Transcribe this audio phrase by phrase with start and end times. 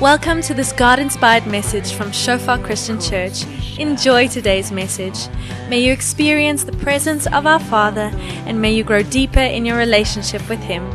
[0.00, 3.44] Welcome to this God inspired message from Shofar Christian Church.
[3.78, 5.28] Enjoy today's message.
[5.68, 8.10] May you experience the presence of our Father
[8.46, 10.88] and may you grow deeper in your relationship with Him.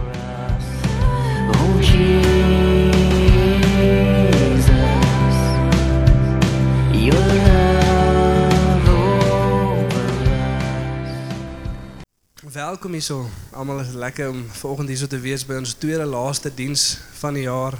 [12.42, 13.30] Welkom hierso.
[13.54, 17.78] Almal lekker om vanoggend hierso te wees by ons tweede laaste diens van die jaar.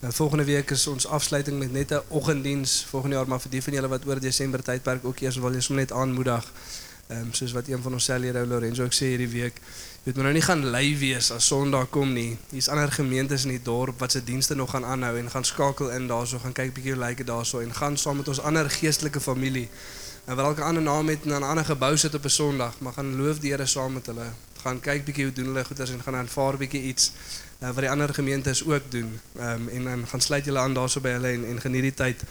[0.00, 3.62] Nou volgende week is ons afsluiting met net 'n oggenddiens volgende jaar, maar vir die
[3.62, 6.52] van julle wat oor Desember tydperk ook eers wil jy sommer net aanmoedig.
[7.06, 9.60] Ehm um, wat een van ons sellere Lorenzo ook sê hierdie week,
[10.02, 12.38] jy moet nou nie gaan lui wees as Sondag kom nie.
[12.50, 15.90] Hier's ander gemeentes in die dorp wat se dienste nog gaan aanhou en gaan skakel
[15.90, 18.70] in daarso, gaan kyk bietjie hoe lyk dit daarso en gaan saam met ons ander
[18.70, 19.68] geestelike familie
[20.24, 22.92] en wat elke ander naam het en 'n ander gebou sit op 'n Sondag, maar
[22.92, 24.32] gaan loof die saam met hulle.
[24.62, 27.12] Gaan kyk bietjie hoe doen hulle goeders en gaan aanvaar bietjie iets
[27.60, 29.20] uh, wat die ander gemeentes ook doen.
[29.36, 31.94] Ehm um, en dan gaan sluit julle aan daarso by hulle en en geniet die
[31.94, 32.24] tyd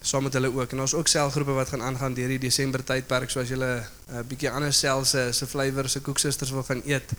[0.00, 0.70] saam met hulle ook.
[0.70, 4.24] En daar's ook selgroepe wat gaan aangaan deur die Desember tydperk soos julle 'n uh,
[4.28, 7.12] bietjie ander sel se se flavour se koeksusters wil gaan eet.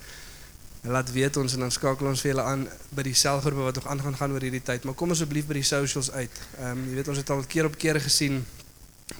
[0.82, 4.16] Laat weet ons en dan skakel ons julle aan by die selgroepe wat nog aangaan
[4.16, 4.84] gaan oor hierdie tyd.
[4.84, 6.42] Maar kom asseblief by die socials uit.
[6.60, 8.46] Ehm um, jy weet ons het al keer op keer gesien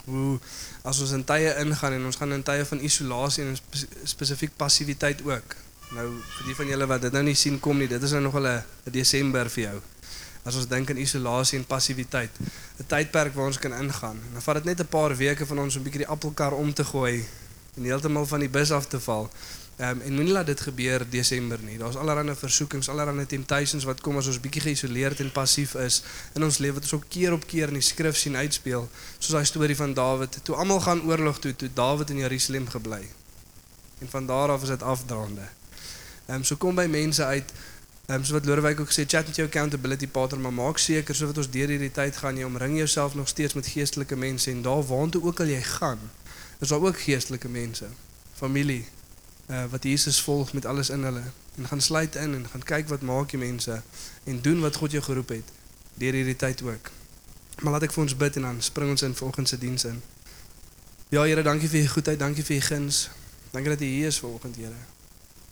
[0.04, 0.38] hoe
[0.82, 4.56] as ons in tye ingaan en ons gaan in tye van isolasie en spe spesifiek
[4.56, 5.56] passiwiteit ook.
[5.92, 6.06] Nou
[6.38, 8.38] vir die van julle wat dit nou nie sien kom nie, dit is nou nog
[8.40, 9.80] 'n Desember vir jou.
[10.44, 12.30] As ons dink aan isolasie en passiwiteit,
[12.78, 14.18] 'n tydperk waar ons kan ingaan.
[14.26, 16.52] En dan vat dit net 'n paar weke van ons om 'n bietjie die appelkar
[16.52, 17.24] om te gooi
[17.76, 19.30] en heeltemal van die bus af te val.
[19.76, 21.78] Ehm um, en moenie laat dit gebeur Desember nie.
[21.78, 26.02] Daar's allerlei versoekings, allerlei temptations wat kom as ons bietjie geïsoleerd en passief is
[26.34, 28.88] in ons lewe wat ons ook keer op keer in die skrif sien uitspeel,
[29.18, 30.38] soos daai storie van Dawid.
[30.42, 33.02] Toe almal gaan oorlog toe, toe Dawid in Jerusalem gebly.
[33.98, 35.48] En van daar af is dit afdraande.
[36.26, 37.52] Ehm um, so kom by mense uit
[38.06, 41.14] Ehm um, so wat Lorewyk ook gesê, chat met jou accountability partner, maar maak seker
[41.14, 44.50] so wat ons deur hierdie tyd gaan, jy omring jouself nog steeds met geestelike mense
[44.50, 46.10] en daar waantoe ook al jy gaan,
[46.58, 47.88] is daar ook geestelike mense,
[48.34, 48.84] familie,
[49.48, 51.22] uh, wat Jesus volg met alles in hulle
[51.56, 53.82] en gaan sluit in en gaan kyk wat maak die mense
[54.24, 55.52] en doen wat God jou geroep het
[55.94, 56.90] deur hierdie tyd ook.
[57.62, 60.02] Maar laat ek vir ons bid en dan spring ons in volgens se diens in.
[61.08, 63.08] Ja Here, dankie vir u goedheid, dankie vir u guns.
[63.50, 64.93] Dankie dat u hier is vanoggend, Here.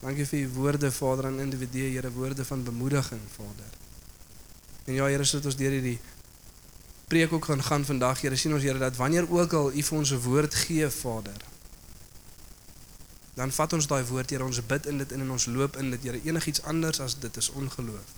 [0.02, 3.70] Dankie vir u woorde, Vader, aan individue, Here, woorde van bemoediging, Vader.
[4.84, 6.00] En ja, Here, sodat ons deur hierdie
[7.06, 9.98] preek ook gaan gaan vandag, Here, sien ons Here dat wanneer ook al u vir
[9.98, 11.38] ons 'n woord gee, Vader,
[13.34, 15.90] dan vat ons daai woord, Here, ons bid in dit in en ons loop in
[15.90, 16.20] dit, Here.
[16.24, 18.10] Enigiets anders as dit is ongeloof.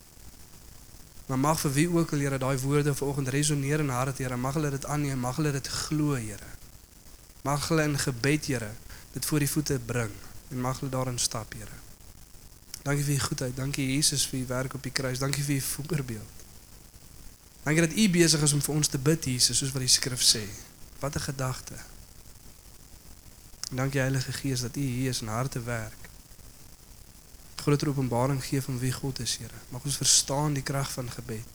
[1.27, 4.37] Maar mag vir wie ook al, Here, daai woorde vanoggend resoneer in harte, Here.
[4.37, 6.53] Mag hulle dit aanneem, mag hulle dit glo, Here.
[7.43, 8.71] Mag hulle in gebed, Here,
[9.13, 10.11] dit voor die voete bring
[10.55, 11.83] en mag hulle daarin stap, Here.
[12.85, 13.57] Dankie vir u goedheid.
[13.57, 15.19] Dankie Jesus vir u werk op die kruis.
[15.19, 16.43] Dankie vir u voorbeeld.
[17.65, 20.23] Dankie dat u besig is om vir ons te bid, Jesus, soos wat die skrif
[20.23, 20.45] sê.
[21.01, 21.77] Wat 'n gedagte.
[23.71, 26.09] Dankie Heilige Gees dat u hier is en harte werk.
[27.55, 29.59] Groter openbaring gee van wie God is, Here.
[29.69, 31.53] Mag ons verstaan die krag van gebed.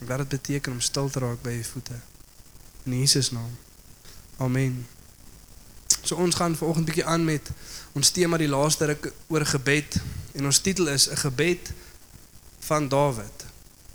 [0.00, 1.98] En wat dit beteken om stil te raak by u voete.
[2.82, 3.58] In Jesus naam.
[4.36, 4.86] Amen.
[6.08, 7.50] So ons gaan vanoggend bietjie aan met
[7.92, 9.98] ons tema die laaste ruk oor gebed
[10.40, 11.72] en ons titel is 'n gebed
[12.68, 13.44] van Dawid.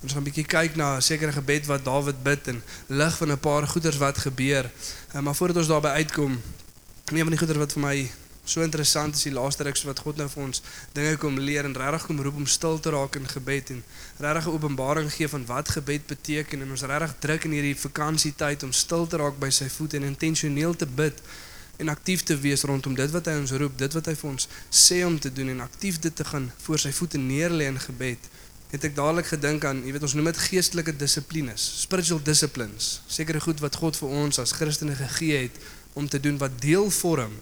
[0.03, 3.39] Ons gaan bietjie kyk na 'n sekere gebed wat Dawid bid en lig van 'n
[3.39, 4.71] paar goeters wat gebeur.
[5.15, 6.41] Uh, maar voordat ons daarby uitkom,
[7.05, 8.11] een van die goeters wat vir my
[8.43, 11.63] so interessant is die laaste ruk so wat God nou vir ons dinge kom leer
[11.63, 13.83] en regtig kom roep om stil te raak in gebed en
[14.19, 18.63] regtig 'n openbaring gee van wat gebed beteken en ons regtig druk in hierdie vakansietyd
[18.63, 21.21] om stil te raak by sy voete en intentioneel te bid
[21.77, 24.47] en aktief te wees rondom dit wat hy ons roep, dit wat hy vir ons
[24.69, 28.29] sê om te doen en aktief dit te gaan voor sy voete neerlê in gebed.
[28.73, 33.01] Het ek dadelik gedink aan, jy weet ons noem dit geestelike dissiplines, spiritual disciplines.
[33.09, 35.59] Sekere goed wat God vir ons as Christene gegee het
[35.93, 37.35] om te doen wat deel vorm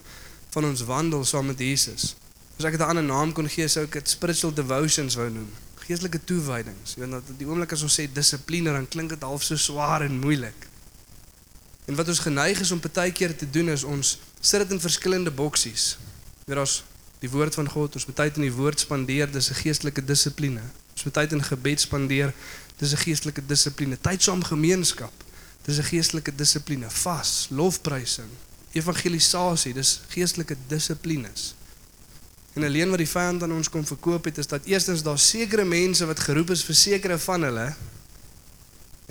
[0.52, 2.14] van ons wandel saam met Jesus.
[2.60, 5.50] As ek dit 'n ander naam kon gee, sou ek dit spiritual devotions wou noem.
[5.88, 6.96] Geestelike toewydings.
[6.96, 10.02] Jy weet dat die oomblik as ons sê dissipline, dan klink dit half so swaar
[10.02, 10.71] en moeilik.
[11.92, 15.32] En wat ons geneig is om partykeer te doen is ons sit dit in verskillende
[15.32, 15.98] boksies.
[16.48, 16.78] Weer as
[17.20, 20.64] die woord van God, ons moet tyd in die woord spandeer, dis 'n geestelike dissipline.
[20.96, 22.34] Ons moet tyd in gebed spandeer,
[22.80, 23.98] dis 'n geestelike dissipline.
[24.02, 25.12] Tyd saam gemeenskap,
[25.68, 26.90] dis 'n geestelike dissipline.
[26.90, 28.32] Vas, lofprysing,
[28.72, 31.56] evangelisasie, dis geestelike dissiplines.
[32.54, 35.66] En alleen wat die vyand aan ons kom verkoop het is dat eerstens daar sekere
[35.66, 37.76] mense wat geroep is vir sekere van hulle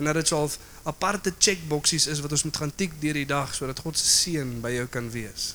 [0.00, 0.42] en dat dit sou
[0.88, 4.58] aparte checkboksies is wat ons moet gaan tik deur die dag sodat God se seën
[4.64, 5.54] by jou kan wees.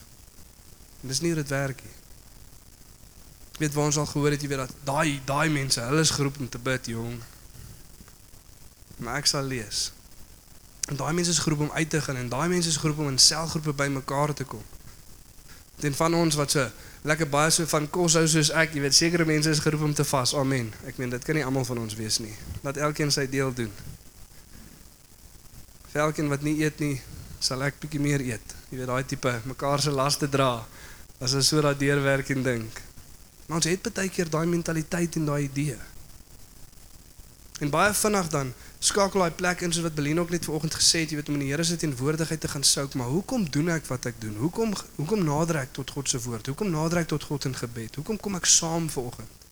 [1.02, 1.96] En dis nie hoe dit werk nie.
[3.56, 6.14] Ek weet waar ons al gehoor het jy weet dat daai daai mense, hulle is
[6.14, 7.20] geroep om te bid, jong.
[8.98, 9.90] maar ek sal lees.
[10.88, 13.08] En daai mense is geroep om uit te gaan en daai mense is geroep om
[13.08, 14.64] in selgroepe bymekaar te kom.
[15.82, 16.70] Ten van ons wat so
[17.02, 19.94] lekker baie so van kos hou soos ek, jy weet sekere mense is geroep om
[19.94, 20.36] te vas.
[20.36, 20.72] Amen.
[20.88, 22.34] Ek meen dit kan nie almal van ons wees nie.
[22.64, 23.74] Laat elkeen sy deel doen.
[25.96, 26.98] Vir elkeen wat nie eet nie,
[27.40, 28.54] sal ek bietjie meer eet.
[28.68, 30.50] Jy weet daai tipe mekaar se laste dra.
[31.24, 32.82] As ons so daardeur werk en dink.
[33.48, 35.78] Maar ons het baie keer daai mentaliteit en daai idee.
[37.64, 38.52] En baie vinnig dan
[38.84, 41.38] skakel daai plek in soos wat Beline ook net vanoggend gesê het, jy weet om
[41.40, 44.36] in die Here se teenwoordigheid te gaan souk, maar hoekom doen ek wat ek doen?
[44.44, 46.52] Hoekom hoekom nader ek tot God se woord?
[46.52, 47.96] Hoekom nader ek tot God in gebed?
[48.02, 49.48] Hoekom kom ek saam vanoggend?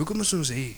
[0.00, 0.74] Hoekom is ons hier?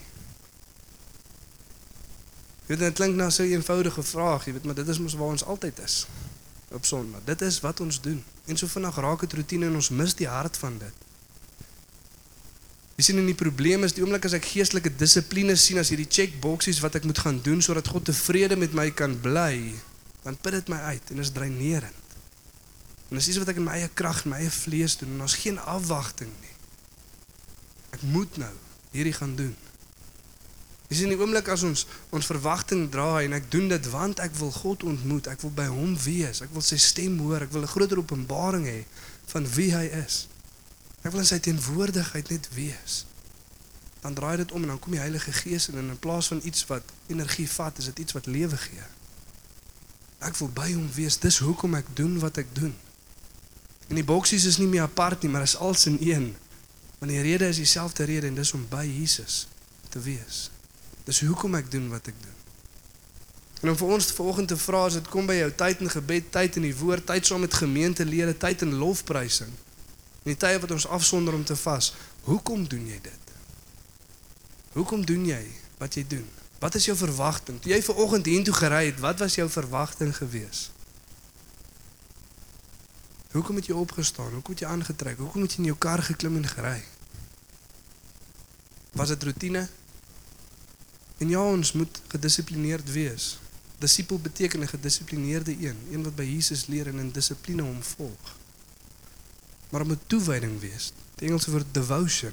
[2.67, 5.15] Jy weet dit klink nou so 'n eenvoudige vraag, jy weet, maar dit is mos
[5.15, 6.07] waar ons altyd is
[6.71, 7.21] op Sondag.
[7.25, 8.25] Dit is wat ons doen.
[8.45, 10.95] En so vinnig raak dit rotine en ons mis die hart van dit.
[12.97, 16.09] Jy sien en die probleem is die oomblik as ek geestelike dissipline sien as hierdie
[16.09, 19.75] checkboksies wat ek moet gaan doen sodat God tevrede met my kan bly,
[20.25, 22.17] dan put dit my uit en is dreinerend.
[23.11, 25.37] En dis iets wat ek in my eie krag, my eie vlees doen en ons
[25.39, 26.55] geen afwagting nie.
[27.95, 28.55] Ek moet nou
[28.97, 29.55] hierdie gaan doen.
[30.87, 34.37] Dis in die oomblik as ons ons verwagting draai en ek doen dit want ek
[34.39, 37.67] wil God ontmoet, ek wil by hom wees, ek wil sy stem hoor, ek wil
[37.67, 38.85] 'n groter openbaring hê
[39.33, 40.29] van wie hy is.
[41.03, 43.05] Ek wil in sy teenwoordigheid net wees.
[44.03, 46.41] Dan draai dit om en dan kom die Heilige Gees in en in plaas van
[46.45, 48.87] iets wat energie vat, is dit iets wat lewe gee.
[50.19, 51.19] Ek wil by hom wees.
[51.19, 52.75] Dis hoekom ek doen wat ek doen.
[53.89, 56.37] En die boksies is nie meer apart nie, maar is als in een.
[56.99, 59.47] Want die rede is dieselfde rede en dis om by Jesus
[59.89, 60.47] te wees.
[61.07, 62.35] Dis hoekom ek doen wat ek doen.
[63.63, 66.27] En om vir ons vanoggend te vra as dit kom by jou tyd in gebed,
[66.35, 69.53] tyd in die woord, tyd saam met gemeentelede, tyd in lofprysing.
[70.27, 71.93] In die tye wat ons afsonder om te vas,
[72.27, 73.33] hoekom doen jy dit?
[74.75, 75.45] Hoekom doen jy
[75.79, 76.27] wat jy doen?
[76.61, 77.61] Wat is jou verwagting?
[77.63, 80.67] Toe jy ver oggend hiertoe gery het, wat was jou verwagting gewees?
[83.33, 84.33] Hoekom het jy opgestaan?
[84.37, 85.19] Hoekom het jy aangetrek?
[85.21, 86.79] Hoekom het jy in jou kar geklim en gery?
[88.97, 89.67] Was dit rotine?
[91.19, 93.39] En ja, ons moet gedissiplineerd wees.
[93.79, 98.37] Disipel beteken 'n gedissiplineerde een, een wat by Jesus leer en in dissipline hom volg
[99.69, 100.93] maar om 'n toewyding wees.
[101.15, 102.33] Die Engelse woord devotion.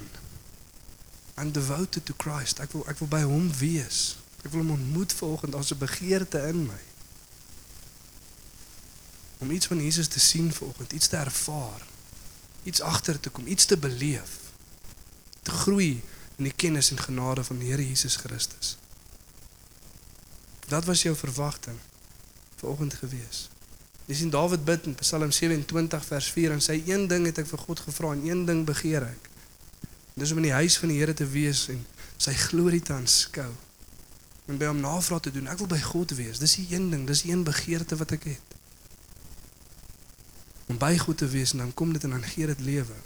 [1.37, 2.59] I'm devoted to Christ.
[2.59, 4.17] Ek wil ek wil by hom wees.
[4.41, 6.81] Ek wil hom ontmoet volgens as 'n begeerte in my.
[9.37, 11.81] Om iets van Jesus te sien volgens, iets te ervaar.
[12.63, 14.39] Iets agter te kom, iets te beleef.
[15.41, 16.03] Te groei
[16.35, 18.77] in die kennis en genade van die Here Jesus Christus.
[20.67, 21.77] Dat was jou verwagting
[22.55, 23.49] vanoggend geweest.
[24.05, 27.47] Jy sien Dawid bid in Psalm 27 vers 4 en sê een ding het ek
[27.47, 29.29] vir God gevra en een ding begeer ek.
[30.19, 31.85] Dis om in die huis van die Here te wees en
[32.21, 33.51] sy glorie te aanskou.
[34.51, 35.47] En by hom navraag te doen.
[35.47, 36.41] Ek wil by God wees.
[36.43, 38.57] Dis die een ding, dis die een begeerte wat ek het.
[40.67, 42.99] Om by God te wees en dan kom dit en dan gee dit lewe.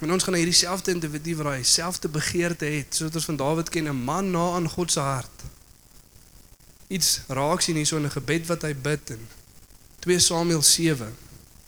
[0.00, 3.36] En ons gaan na hierdie selfde individu waar hy selfde begeerte het, soos ons van
[3.36, 5.42] Dawid ken, 'n man na aan God se hart.
[6.88, 9.28] Iets raak sien hierso in 'n gebed wat hy bid en
[9.98, 11.14] 2 Samuel 7.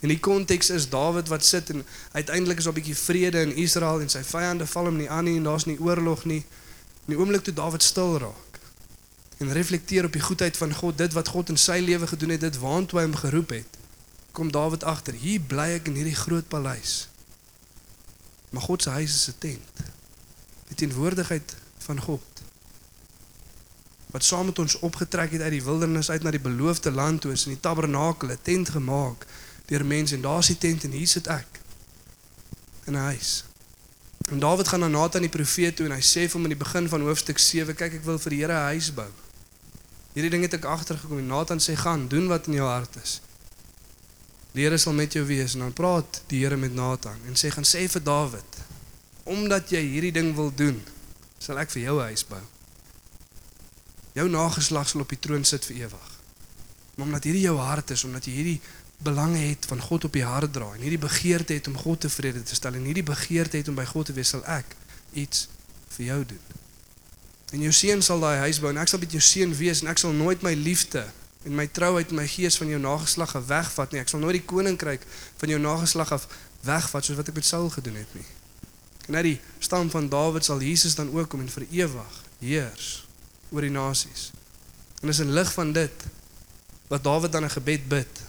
[0.00, 3.56] En die konteks is Dawid wat sit en uiteindelik is daar 'n bietjie vrede in
[3.56, 6.44] Israel en sy vyande val hom nie aan nie en daar's nie oorlog nie.
[7.06, 8.58] In die oomblik toe Dawid stil raak
[9.38, 12.40] en reflekteer op die goedheid van God, dit wat God in sy lewe gedoen het,
[12.40, 13.78] dit waantoe hy hom geroep het,
[14.32, 15.14] kom Dawid agter.
[15.14, 17.08] Hier bly ek in hierdie groot paleis.
[18.54, 19.74] Maar God se huis is 'n tent.
[20.68, 22.34] Die teenwoordigheid van God
[24.14, 27.32] wat saam met ons opgetrek het uit die wildernis uit na die beloofde land toe
[27.32, 29.26] is in die tabernakel 'n tent gemaak
[29.66, 31.60] deur mense en daar's die tent en hier sit ek
[32.84, 33.44] in 'n huis.
[34.30, 36.64] En Dawid gaan na Nathan die profeet toe en hy sê vir hom in die
[36.64, 39.10] begin van hoofstuk 7 kyk ek wil vir die Here 'n huis bou.
[40.12, 43.20] Hierdie ding het ek agtergekom en Nathan sê gaan doen wat in jou hart is.
[44.54, 47.50] Die Here sal met jou wees en dan praat die Here met Nathan en sê
[47.50, 48.60] gaan sê vir Dawid
[49.24, 50.76] omdat jy hierdie ding wil doen
[51.40, 52.42] sal ek vir jou 'n huis bou.
[54.14, 56.10] Jou nageslag sal op die troon sit vir ewig.
[56.94, 58.60] Maar omdat hierdie jou hart is, omdat jy hierdie
[59.02, 62.42] belange het van God op die hart dra en hierdie begeerte het om God tevrede
[62.42, 64.76] te stel en hierdie begeerte het om by God te wees, sal ek
[65.12, 65.48] iets
[65.96, 66.44] vir jou doen.
[67.52, 69.88] En jou seun sal daai huis bou en ek sal met jou seun wees en
[69.88, 71.04] ek sal nooit my liefde
[71.44, 74.00] en my trouheid en my gees van jou nageslag af wegvat nie.
[74.00, 75.04] Ek sal nooit die koninkryk
[75.36, 76.26] van jou nageslag af
[76.64, 78.26] wegvat soos wat ek met Saul gedoen het nie.
[79.06, 83.04] En uit die stam van Dawid sal Jesus dan ook kom en vir ewig heers
[83.52, 84.30] oor die nasies.
[85.02, 86.06] En dis in lig van dit
[86.88, 88.22] wat Dawid dan 'n gebed bid.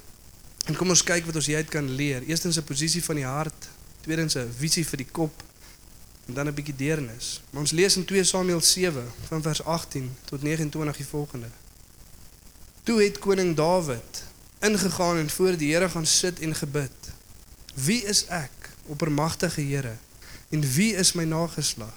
[0.65, 2.21] En kom ons kyk wat ons hieruit kan leer.
[2.23, 3.69] Eerstens 'n posisie van die hart,
[4.01, 5.43] tweedens 'n visie vir die kop
[6.27, 7.41] en dan 'n bietjie deernis.
[7.49, 11.47] Maar ons lees in 2 Samuel 7 van vers 18 tot 29 die volgende.
[12.85, 14.23] Toe het koning Dawid
[14.59, 16.91] ingegaan en voor die Here gaan sit en gebid.
[17.73, 19.95] Wie is ek, oppermagtige Here?
[20.49, 21.93] En wie is my nageslag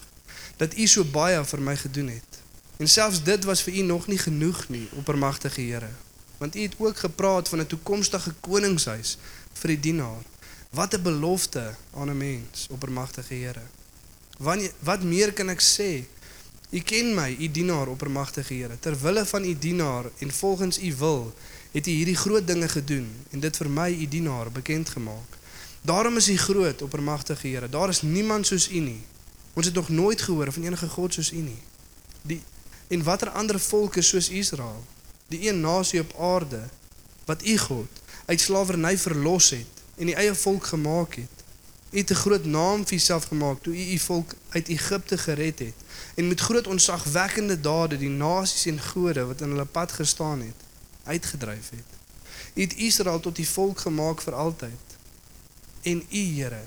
[0.56, 2.40] dat U so baie vir my gedoen het?
[2.80, 5.92] En selfs dit was vir U nog nie genoeg nie, oppermagtige Here.
[6.40, 9.18] Want U het ook gepraat van 'n toekomstige koningshuis
[9.52, 10.24] vir die dienaar.
[10.70, 13.66] Wat 'n belofte aan 'n mens, oppermagtige Here.
[14.38, 16.08] Wanneer wat meer kan ek sê?
[16.70, 18.78] U ken my, u dienaar, oppermagtige Here.
[18.78, 21.34] Ter wille van u dienaar en volgens u wil
[21.70, 25.38] het u hierdie groot dinge gedoen en dit vir my u dienaar bekend gemaak.
[25.80, 27.68] Daarom is u groot, oppermagtige Here.
[27.68, 29.00] Daar is niemand soos u nie.
[29.52, 31.62] Ons het nog nooit gehoor van enige god soos u nie.
[32.22, 32.42] Die
[32.88, 34.84] en watter ander volke soos Israel,
[35.28, 36.68] die een nasie op aarde
[37.24, 37.88] wat u God
[38.26, 41.37] uit slawerny verlos het en die eie volk gemaak het.
[41.90, 45.58] U het 'n groot naam vir jouself gemaak toe u u volk uit Egipte gered
[45.58, 45.74] het
[46.14, 50.66] en met groot onsagwekkende dade die nasies en gode wat in hulle pad gestaan het
[51.04, 51.90] uitgedryf het.
[52.54, 54.96] U het Israel tot die volk gemaak vir altyd.
[55.82, 56.62] En u Here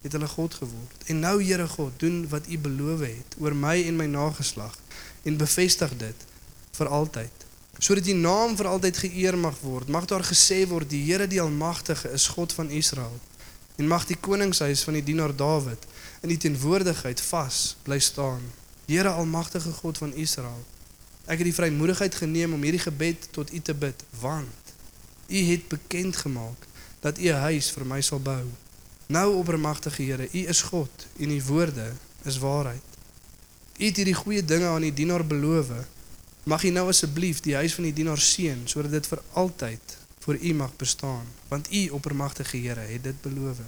[0.00, 1.04] het hulle God geword.
[1.06, 4.78] En nou Here God, doen wat u beloof het oor my en my nageslag
[5.22, 6.26] en bevestig dit
[6.76, 7.44] vir altyd.
[7.78, 9.88] Sodat u naam vir altyd geëer mag word.
[9.88, 13.20] Mag daar gesê word die Here die Almagtige is God van Israel.
[13.76, 15.84] En mag die koningshuis van die dienaar Dawid
[16.20, 18.40] in die teenwoordigheid vas bly staan.
[18.86, 20.64] Here Almagtige God van Israel.
[21.26, 24.72] Ek het die vrymoedigheid geneem om hierdie gebed tot U te bid, want
[25.28, 26.66] U het bekend gemaak
[27.00, 28.44] dat U 'n huis vir my sal bou.
[29.06, 31.92] Nou oppermagtige Here, U is God en U woorde
[32.22, 32.88] is waarheid.
[33.78, 35.70] U het hierdie goeie dinge aan die dienaar beloof.
[36.42, 40.38] Mag U nou asseblief die huis van die dienaar seën sodat dit vir altyd vir
[40.42, 43.62] U mag bestaan, want U oppermagtige Here het dit beloof.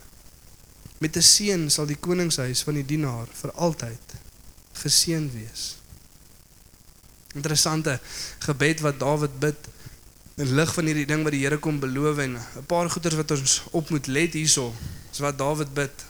[0.98, 4.14] Met 'n seën sal die koningshuis van die dienaar vir altyd
[4.72, 5.76] geseën wees.
[7.34, 8.00] Interessante
[8.38, 9.68] gebed wat Dawid bid
[10.34, 13.30] in lig van hierdie ding wat die Here kom beloof en 'n paar goeters wat
[13.30, 14.74] ons op moet let hierso.
[15.12, 16.04] Is wat Dawid bid.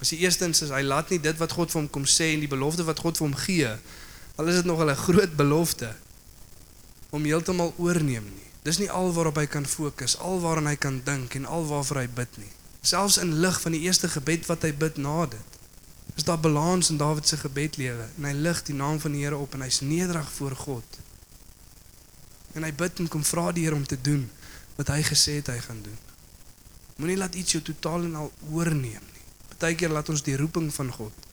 [0.00, 2.40] As die eerstens is hy laat nie dit wat God vir hom kom sê en
[2.40, 3.70] die belofte wat God vir hom gee,
[4.36, 5.96] al is dit nog 'n groot belofte
[7.10, 8.45] om heeltemal oorneem nie.
[8.66, 12.00] Dis nie al waarop hy kan fokus, al waaraan hy kan dink en al waarvoor
[12.00, 12.50] hy bid nie.
[12.82, 15.58] Selfs in lig van die eerste gebed wat hy bid na dit,
[16.18, 19.38] is daar balans in Dawid se gebedlewe en hy lig die naam van die Here
[19.38, 20.98] op en hy's nederig voor God.
[22.58, 24.26] En hy bid en kom vra die Here om te doen
[24.80, 26.02] wat hy gesê het hy gaan doen.
[26.96, 29.26] Moenie laat iets jou totaal en al oorneem nie.
[29.52, 31.26] Partykeer laat ons die roeping van God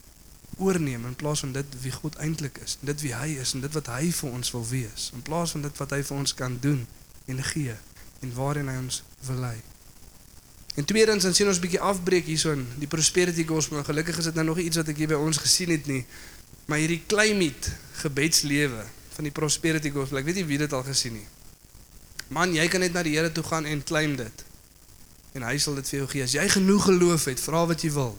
[0.61, 3.73] oorneem in plaas van dit wie God eintlik is, dit wie hy is en dit
[3.73, 6.57] wat hy vir ons wil wees, in plaas van dit wat hy vir ons kan
[6.61, 6.83] doen
[7.25, 7.75] en gee
[8.23, 9.57] en waarin hy ons wil lei.
[10.73, 13.83] En tweedens dan sien ons 'n bietjie afbreek hierso in die prosperity gospel.
[13.83, 16.05] Gelukkig is dit nou nog iets wat ek hier by ons gesien het nie.
[16.65, 20.17] Maar hierdie climate gebedslewe van die prosperity gospel.
[20.17, 21.27] Ek weet nie wie dit al gesien nie.
[22.27, 24.45] Man, jy kan net na die Here toe gaan en claim dit.
[25.33, 26.23] En hy sal dit vir jou gee.
[26.23, 28.17] As jy genoeg geloof het, vra wat jy wil.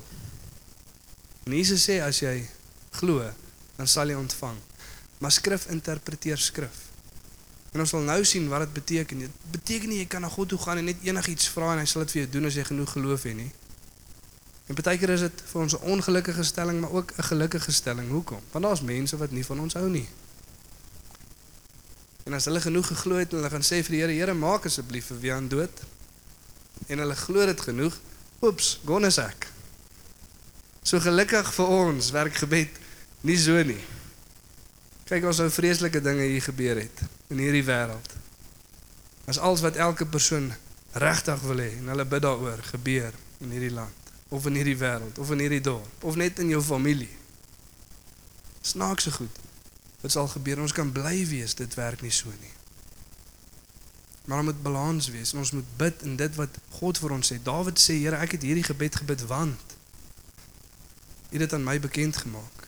[1.44, 2.46] En Jesus sê as jy
[3.00, 3.26] glo,
[3.76, 4.56] dan sal jy ontvang.
[5.18, 6.83] Maar skrif interpreteer skrif.
[7.74, 9.18] En ons sal nou sien wat dit beteken.
[9.18, 11.86] Dit beteken nie jy kan na God toe gaan en net enigiets vra en hy
[11.90, 13.50] sal dit vir jou doen as jy genoeg geloof het nie.
[14.70, 18.10] En baie keer is dit vir ons 'n ongelukkige stelling, maar ook 'n gelukkige stelling.
[18.10, 18.40] Hoekom?
[18.52, 20.08] Want daar's mense wat nie van ons hou nie.
[22.24, 24.64] En as hulle genoeg geglo het en hulle gaan sê vir die Here, Here, maak
[24.64, 25.82] asseblief vir wie aan dood.
[26.86, 28.00] En hulle glo dit genoeg.
[28.42, 29.48] Oeps, gone is ek.
[30.82, 32.70] So gelukkig vir ons werk gebed
[33.20, 33.84] nie so nie.
[35.04, 37.02] Kyk ons nou vreeslike dinge hier gebeur het
[37.34, 38.14] in hierdie wêreld.
[39.30, 40.52] As alles wat elke persoon
[40.94, 45.18] regtig wil hê en hulle bid daaroor gebeur in hierdie land of in hierdie wêreld
[45.18, 47.10] of in hierdie dorp of net in jou familie.
[48.64, 49.42] Snaakse goed.
[50.00, 50.60] Dit sal gebeur.
[50.62, 52.54] Ons kan bly wees dit werk nie so nie.
[54.24, 57.32] Maar ons moet balans wees en ons moet bid in dit wat God vir ons
[57.32, 57.40] sê.
[57.42, 59.72] Dawid sê, Here, ek het hierdie gebed gebid want
[61.34, 62.63] U het dit aan my bekend gemaak.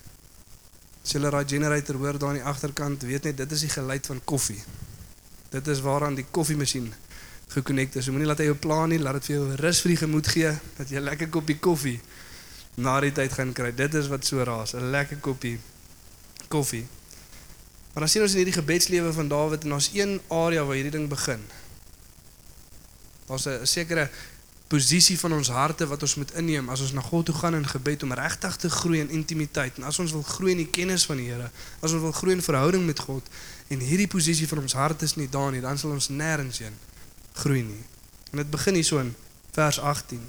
[1.06, 4.06] As jy daai generator hoor daar aan die agterkant, weet net dit is die geluid
[4.10, 4.58] van koffie.
[5.52, 6.88] Dit is waaraan die koffiemasjien
[7.54, 8.08] gekonnekte is.
[8.08, 10.30] So moenie laat hy jou plan nie, laat dit vir jou rus vir die gemoed
[10.34, 12.00] gee dat jy 'n lekker koppie koffie
[12.74, 13.70] na die tyd gaan kry.
[13.70, 15.60] Dit is wat so raas, 'n lekker koppie
[16.48, 16.86] koffie.
[17.92, 20.98] Maar dan sien ons in hierdie gebedslewe van Dawid en ons een area waar hierdie
[20.98, 21.40] ding begin.
[23.26, 24.10] Daar's 'n sekere
[24.68, 27.66] posisie van ons harte wat ons moet inneem as ons na God toe gaan in
[27.66, 31.06] gebed om regtig te groei in intimiteit en as ons wil groei in die kennis
[31.06, 33.28] van die Here, as ons wil groei in verhouding met God
[33.70, 36.74] en hierdie posisie van ons hart is nie daar nie, dan sal ons nêrens heen
[37.36, 37.82] groei nie.
[38.32, 39.14] En dit begin hier so in
[39.54, 40.20] vers 18.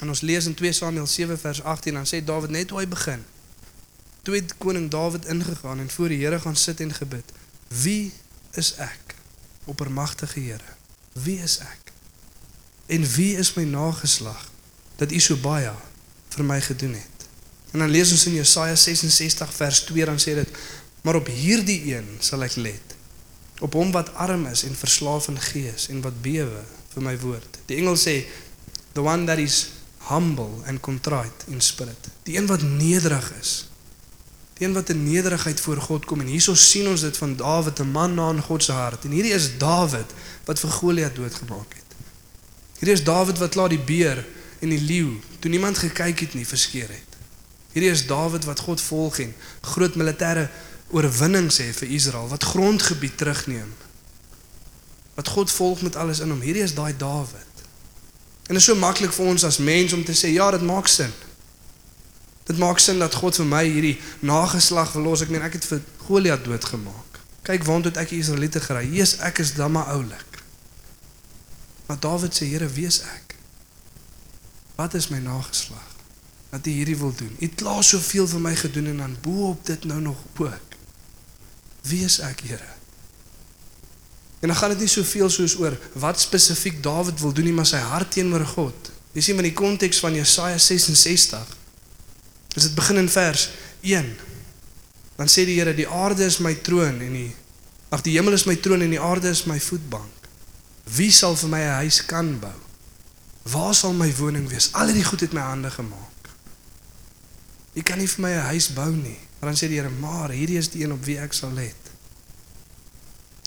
[0.00, 2.88] En ons lees in 2 Samuel 7 vers 18 dan sê Dawid net hoe hy
[2.88, 3.24] begin.
[4.22, 7.32] Toe het koning Dawid ingegaan en voor die Here gaan sit en gebid.
[7.68, 8.12] Wie
[8.58, 9.10] is ek?
[9.70, 10.74] oppermagtige Here,
[11.12, 11.89] wie is ek?
[12.90, 14.48] En wie is my nageslag
[14.98, 15.70] dat U so baie
[16.34, 17.26] vir my gedoen het?
[17.70, 20.48] En dan lees ons in Jesaja 66 vers 2 dan sê dit:
[21.02, 22.96] "Maar op hierdie een sal ek let,
[23.60, 27.58] op hom wat arm is en verslaaf in gees en wat bewe vir my woord."
[27.66, 28.26] Die engel sê:
[28.92, 29.68] "The one that is
[30.08, 33.68] humble and contrite in spirit." Die een wat nederig is.
[34.58, 37.78] Die een wat in nederigheid voor God kom en hierso sien ons dit van Dawid,
[37.78, 39.04] 'n man na in God se hart.
[39.04, 40.10] En hierdie is Dawid
[40.44, 41.79] wat vir Goliat doodgemaak het.
[42.80, 44.22] Hierdie is Dawid wat klaar die beer
[44.64, 47.16] en die leeu, toe niemand gekyk het nie, verskeer het.
[47.74, 49.34] Hierdie is Dawid wat God volg en
[49.74, 50.48] groot militêre
[50.88, 53.68] oorwinnings het vir Israel, wat grondgebied terugneem.
[55.14, 56.40] Wat God volg met alles in hom.
[56.40, 57.64] Hierdie is daai Dawid.
[58.48, 60.88] En dit is so maklik vir ons as mens om te sê ja, dit maak
[60.88, 61.12] sin.
[62.48, 65.20] Dit maak sin dat God vir my hierdie nageslag verlos.
[65.22, 67.20] Ek meen ek het vir Goliat doodgemaak.
[67.46, 68.88] Kyk waantoe ek die Israeliete gery.
[68.88, 70.29] Jesus, ek is dan maar oulik.
[71.90, 73.34] Maar Dawid sê, Here, wie is ek?
[74.78, 75.88] Wat is my nageslag?
[76.52, 77.32] Dat U hierdie wil doen.
[77.34, 80.76] U het klaar soveel vir my gedoen en dan bo op dit nou nog ook.
[81.90, 82.68] Wie is ek, Here?
[84.38, 87.66] En dan gaan dit nie soveel soos oor wat spesifiek Dawid wil doen nie, maar
[87.66, 88.92] sy hart teenoor God.
[89.10, 91.58] Jy sien in die konteks van Jesaja 66
[92.54, 93.48] As dit begin in vers
[93.82, 94.14] 1.
[95.18, 97.28] Dan sê die Here, die aarde is my troon en die
[97.90, 100.19] ag die hemel is my troon en die aarde is my voetbank.
[100.84, 102.58] Wie sal vir my 'n huis kan bou?
[103.42, 104.72] Waar sal my woning wees?
[104.72, 106.28] Al hierdie goed het my hande gemaak.
[107.72, 109.18] Jy kan nie vir my 'n huis bou nie.
[109.40, 111.76] Maar dan sê die Here, maar hierdie is die een op wie ek sal let.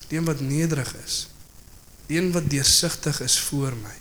[0.07, 1.27] Die een wat nederig is.
[2.07, 3.93] Die een wat deursigtig is voor my.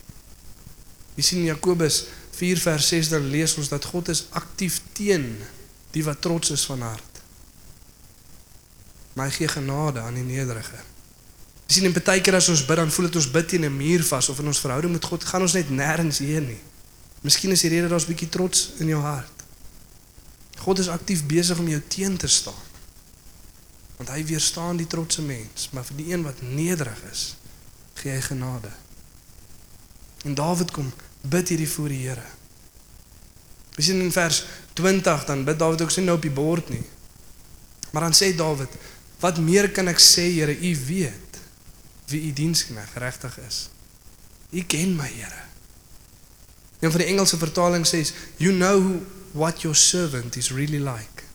[1.15, 5.37] Jy sien Jakobus 4 vers 6 dan lees ons dat God is aktief teen
[5.93, 7.21] die wat trots is van hart.
[9.13, 10.81] Maar hy gee genade aan die nederige.
[11.73, 13.73] Jy sien in baie keer as ons bid dan voel dit ons bid teen 'n
[13.73, 16.61] muur vas of in ons verhouding met God gaan ons net nêrens heen nie.
[17.25, 19.33] Miskien is die rede daar's 'n bietjie trots in jou hart.
[20.59, 22.63] God is aktief besig om jou teen te staan.
[23.97, 27.37] Want hy weerstaan die trotse mens, maar vir die een wat nederig is,
[27.95, 28.71] gee hy genade.
[30.25, 32.27] En Dawid kom bid hierdie voor die Here.
[33.77, 36.85] Ons sien in vers 20 dan bid Dawid ook sê nou op die bord nie.
[37.93, 38.71] Maar dan sê Dawid,
[39.21, 41.32] wat meer kan ek sê Here, u weet
[42.13, 43.69] wie u diensknegt regtig is.
[44.53, 45.43] U ken my Here.
[46.83, 48.03] En vir die Engelse vertaling sê
[48.37, 49.01] you know
[49.33, 51.27] what your servant is really like.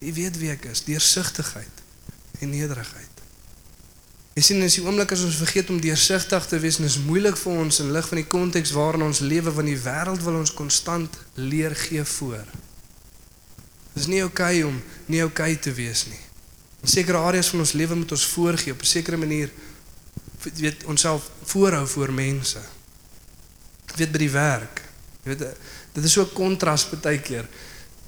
[0.00, 1.84] U weet wie ek is, deursigtigheid
[2.40, 3.12] en nederigheid.
[4.36, 7.62] Jy sien as die oomblik as ons vergeet om deursigtig te wees, is moeilik vir
[7.62, 11.16] ons in lig van die konteks waarin ons lewe want die wêreld wil ons konstant
[11.40, 12.44] leer gee voor.
[13.94, 16.25] Dit is nie oukei okay om nie oukei okay te wees nie.
[16.86, 19.50] In sekere areas van ons lewe moet ons voorgee op 'n sekere manier
[20.54, 22.58] weet onsself voorhou voor mense.
[23.96, 24.82] Weet by die werk.
[25.22, 25.56] Jy weet
[25.92, 27.48] dit is so 'n kontras baie keer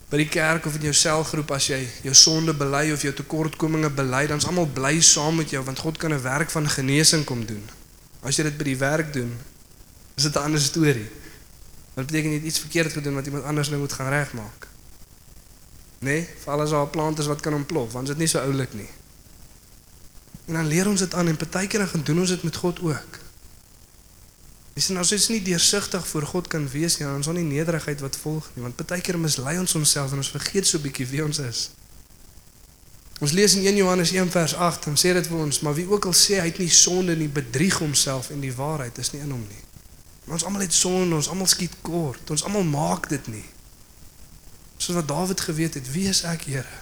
[0.08, 3.90] by die kerk of in jou selgroep as jy jou sonde bely of jou tekortkominge
[3.90, 7.44] bely, dan's almal bly saam met jou want God kan 'n werk van genesing kom
[7.46, 7.64] doen.
[8.22, 9.36] As jy dit by die werk doen,
[10.16, 11.08] is dit 'n ander storie.
[11.94, 14.67] Dit beteken jy het iets verkeerd gedoen wat iemand anders nou moet gaan regmaak.
[15.98, 18.88] Nee, vir alles al plante wat kan ontplof, want dit is nie so oulik nie.
[20.46, 23.18] En dan leer ons dit aan en partykeer dan doen ons dit met God ook.
[24.78, 28.00] Sien as ons nie deursigtig voor God kan wees nie, dan ons on nie nederigheid
[28.00, 31.24] wat volg nie, want baie keer mislei ons onsself en ons vergeet so bietjie wie
[31.24, 31.64] ons is.
[33.18, 35.88] Ons lees in 1 Johannes 1 vers 8 en sê dit vir ons, maar wie
[35.90, 39.24] ook al sê hy het nie sonde nie, bedrieg homself en die waarheid is nie
[39.24, 39.64] in hom nie.
[40.24, 43.44] Maar ons almal het sonde, ons almal skiet kort, ons almal maak dit nie.
[44.78, 46.78] Soos wat Dawid geweet het, wie is ek, Here?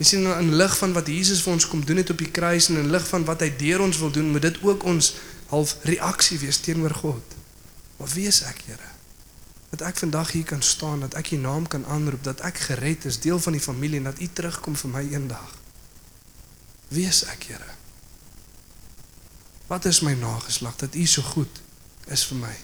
[0.00, 2.66] Jy sien in lig van wat Jesus vir ons kom doen het op die kruis
[2.72, 5.12] en in lig van wat hy deur ons wil doen, moet dit ook ons
[5.52, 7.36] half reaksie wees teenoor God.
[8.00, 8.90] Maar wie is ek, Here?
[9.70, 13.06] Dat ek vandag hier kan staan, dat ek U naam kan aanroep, dat ek gered
[13.06, 15.54] is, deel van die familie en dat U terugkom vir my eendag.
[16.90, 17.74] Wie is ek, Here?
[19.70, 21.62] Wat is my nageslag dat U so goed
[22.10, 22.54] is vir my?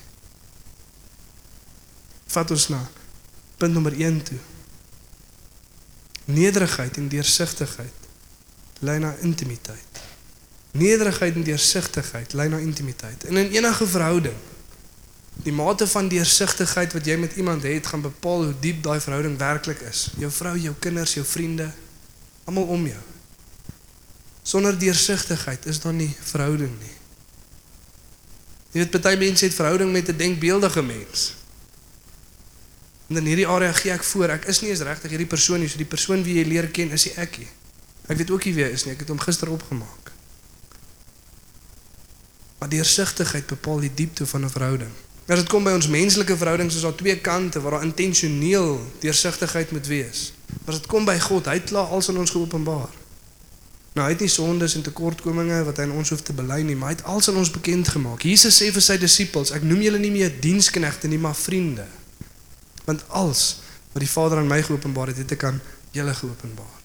[2.30, 2.82] Vat ons na
[3.60, 4.38] punt nommer 1 toe.
[6.24, 7.98] Nederigheid en deursigtigheid
[8.80, 10.00] lei na intimiteit.
[10.70, 13.24] Nederigheid en deursigtigheid lei na intimiteit.
[13.24, 14.36] En in enige verhouding
[15.40, 19.38] die mate van deursigtigheid wat jy met iemand het, gaan bepaal hoe diep daai verhouding
[19.38, 20.10] werklik is.
[20.20, 21.70] Jou vrou, jou kinders, jou vriende,
[22.44, 23.00] almal om jou.
[24.42, 26.96] Sonder deursigtigheid is daar nie verhouding nie.
[28.70, 31.39] Jy weet baie mense het verhouding met 'n denkbeeldige mens.
[33.10, 35.68] En in hierdie area gee ek voor, ek is nie eens regtig hierdie persoon nie,
[35.68, 37.48] so die persoon wie jy leer ken is nie ek nie.
[38.06, 40.12] Ek weet ook nie wie hy is nie, ek het hom gister opgemaak.
[42.60, 44.94] Maar deursigtigheid bepaal die diepte van 'n verhouding.
[45.26, 49.70] As dit kom by ons menslike verhoudings is daar twee kante waar daar intentioneel deursigtigheid
[49.70, 50.32] moet wees.
[50.66, 52.90] As dit kom by God, hy het klaar alles aan ons geopenbaar.
[53.94, 56.76] Nou hy het nie sondes en tekortkominge wat hy aan ons hoef te bely nie,
[56.76, 58.22] maar hy het alles aan ons bekend gemaak.
[58.22, 61.86] Jesus sê vir sy disippels, ek noem julle nie meer diensknegte nie, maar vriende.
[62.84, 63.60] Want alles
[63.92, 66.76] wat die Vader aan my geopenbaar het, het ek aan julle geopenbaar.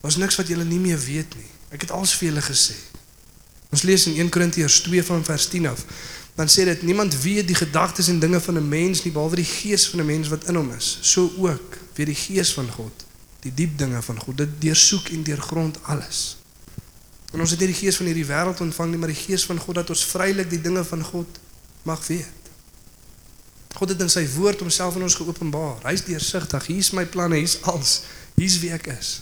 [0.00, 1.50] Daar's niks wat julle nie meer weet nie.
[1.70, 2.74] Ek het alles vir julle gesê.
[3.70, 5.84] Ons lees in 1 Korintiërs 2 van vers 10 af.
[6.34, 9.44] Dan sê dit niemand weet die gedagtes en dinge van 'n mens nie behalwe die
[9.44, 10.98] gees van 'n mens wat in hom is.
[11.00, 13.08] So ook weet die gees van God
[13.44, 14.36] die diep dinge van God.
[14.36, 16.36] Dit deursoek en deurgrond alles.
[17.32, 19.60] En ons het nie die gees van hierdie wêreld ontvang nie, maar die gees van
[19.62, 21.40] God dat ons vrylik die dinge van God
[21.88, 22.39] mag weet.
[23.78, 25.78] God het in sy woord homself aan ons geopenbaar.
[25.86, 26.66] Hy's deursigtig.
[26.66, 28.00] Hier's my planne, hier's alles.
[28.34, 29.20] Hier's wie ek is.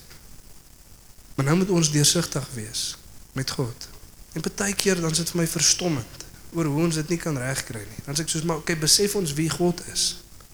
[1.36, 2.96] Maar nou moet ons deursigtig wees
[3.32, 3.88] met God.
[4.32, 6.24] En baie keer dan sit vir my verstommend
[6.56, 8.00] oor hoe ons dit nie kan regkry nie.
[8.06, 10.08] Dan sê ek soos maar okay, besef ons wie God is.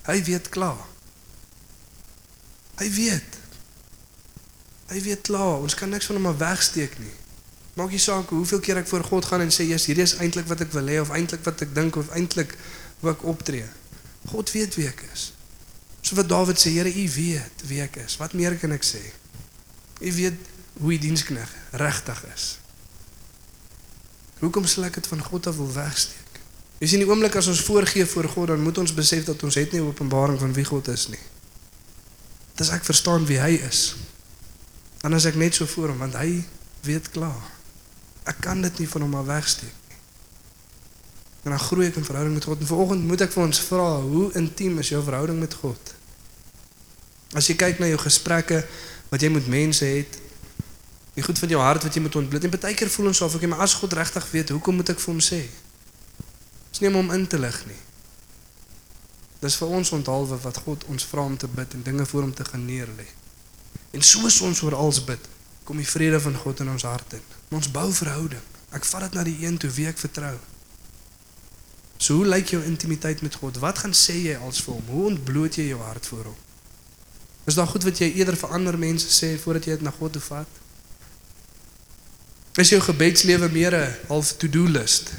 [0.09, 0.83] Hy weet klaar.
[2.81, 3.39] Hy weet.
[4.91, 5.63] Hy weet klaar.
[5.63, 7.15] Ons kan niks van hom wegsteek nie.
[7.79, 10.47] Maak nie saak hoeveel keer ek voor God gaan en sê, "Jesus, hierdie is eintlik
[10.47, 12.55] wat ek wil hê of eintlik wat ek dink of eintlik
[13.01, 13.67] hoe ek optree."
[14.31, 15.33] God weet wie ek is.
[16.05, 18.17] So wat Dawid sê, Here, U weet wie ek is.
[18.21, 19.01] Wat meer kan ek sê?
[20.01, 22.47] U weet hoe U dienskneg regtig is.
[24.43, 26.41] Hoekom sal ek dit van God af wil wegsteek?
[26.83, 29.57] Jy sien die oomblik as ons voorgee voor God, dan moet ons besef dat ons
[29.57, 31.23] het nie openbaring van wie God is nie.
[32.59, 33.95] Dis ek verstaan wie hy is.
[35.01, 36.43] Dan is ek net so voor hom want hy
[36.85, 37.49] weet klaar.
[38.29, 39.84] Ek kan dit nie van hom af wegsteek.
[41.45, 42.61] En dan groei ek in verhouding met God.
[42.61, 45.95] En vanoggend moet ek vir ons vra, hoe intiem is jou verhouding met God?
[47.37, 48.63] As jy kyk na jou gesprekke
[49.11, 50.21] wat jy met mense het,
[51.15, 52.45] die goed van jou hart wat jy moet ontbloot.
[52.45, 55.03] En baie keer voel ons of ek maar as God regtig weet, hoekom moet ek
[55.03, 55.43] vir hom sê?
[56.73, 57.81] Dis nie om hom in te lig nie.
[59.45, 62.33] Dis vir ons onthaalwe wat God ons vra om te bid en dinge voor hom
[62.35, 63.07] te gaan neerlê.
[63.95, 65.29] En soos ons oor alles bid,
[65.69, 67.23] kom die vrede van God in ons hart in.
[67.55, 68.43] Ons bou verhouding.
[68.75, 70.35] Ek vat dit na die een toe wie ek vertrou.
[72.05, 73.57] So hoe lyk jou intimiteit met God?
[73.63, 74.89] Wat gaan sê jy als vir hom?
[74.93, 76.41] Hoe ontbloot jy jou hart voor hom?
[77.49, 80.13] Is daar goed wat jy eerder vir ander mense sê voordat jy dit na God
[80.13, 80.61] toe vat?
[82.61, 85.15] Is jou gebedslewe meer 'n half to-do list?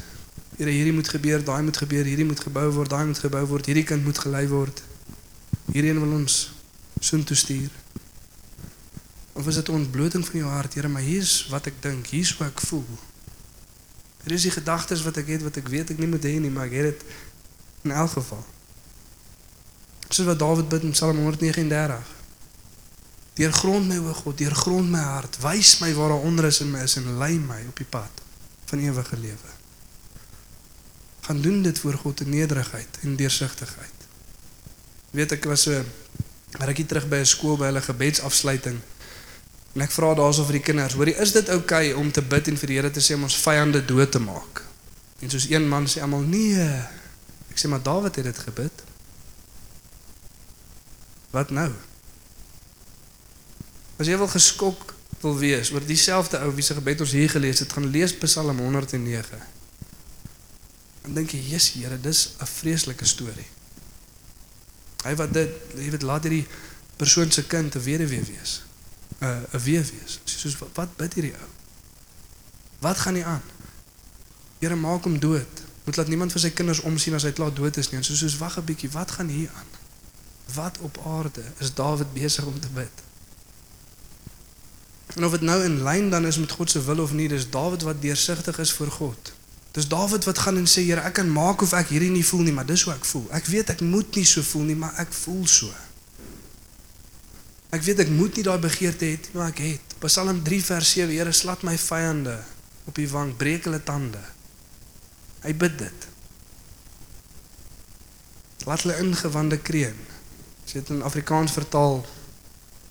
[0.58, 3.66] Here, hierdie moet gebeur, daai moet gebeur, hierdie moet gebou word, daai moet gebou word,
[3.66, 4.82] hierdie kind moet gelei word.
[5.72, 6.50] Hierheen wil ons
[7.00, 7.70] soontoe stuur.
[9.32, 12.32] Of is dit 'n ontbloting van jou hart, Here, maar hier's wat ek dink, hier's
[12.38, 12.86] hoe ek voel.
[14.26, 16.50] Hier is die gedagtes wat ek het wat ek weet ek nie moet hê nie,
[16.50, 17.02] maar ek het dit
[17.86, 18.40] in elk geval.
[20.08, 22.08] Soos wat Dawid bid in Psalm 139.
[23.38, 26.96] Deurgrond my o God, deurgrond my hart, wys my waar daar onrus in my is
[26.98, 28.24] en lei my op die pad
[28.66, 29.54] van ewige lewe.
[31.28, 34.10] Gaan doen dit voor God in nederigheid en deursigtigheid.
[35.14, 35.84] Weet ek was so
[36.66, 38.82] rukkie terug by 'n skool by hulle gebedsafsluiting.
[39.76, 42.48] En ek vra daarso vir die kinders, hoorie, is dit oukei okay om te bid
[42.48, 44.62] en vir die Here te sê om ons vyande dood te maak?
[45.20, 46.64] En soos een man sê almal nee.
[47.52, 48.84] Ek sê maar Dawid het dit gebid.
[51.36, 51.68] Wat nou?
[54.00, 57.60] As jy wil geskok wil wees oor dieselfde ou wie se gebed ons hier gelees
[57.60, 59.44] het, gaan lees Psalm 109.
[61.04, 63.48] Dan dink jy, "Jesus Here, dis 'n vreeslike storie."
[65.04, 66.46] Hy wat dit, jy weet, laat hierdie
[66.96, 68.65] persoon se kind 'n weduwee wees.
[69.20, 70.20] 'n 'n wees wees.
[70.24, 71.48] Soos wat, wat bid hierdie ou?
[72.78, 73.42] Wat gaan nie aan?
[74.58, 75.64] Here maak hom dood.
[75.84, 77.98] Moet laat niemand vir sy kinders omsien as hy klaar dood is nie.
[77.98, 79.70] En soos soos wag 'n bietjie, wat gaan hier aan?
[80.54, 83.04] Wat op aarde is Dawid besig om te bid?
[85.14, 87.50] En of dit nou in lyn dan is met God se wil of nie, dis
[87.50, 89.32] Dawid wat deursigtig is vir God.
[89.70, 92.40] Dis Dawid wat gaan en sê Here, ek kan maak of ek hierdie nie voel
[92.40, 93.26] nie, maar dis hoe ek voel.
[93.30, 95.72] Ek weet ek moet nie so voel nie, maar ek voel so.
[97.74, 99.96] Ek weet ek moet nie daai begeerte hê nie, maar ek het.
[100.04, 102.36] Psalm 3 vers 7: Here, slat my vyande
[102.86, 104.22] op die wang, breek hulle tande.
[105.42, 106.06] Hy bid dit.
[108.66, 109.98] Laat hulle ingewande kreun.
[110.66, 112.00] As dit in Afrikaans vertaal,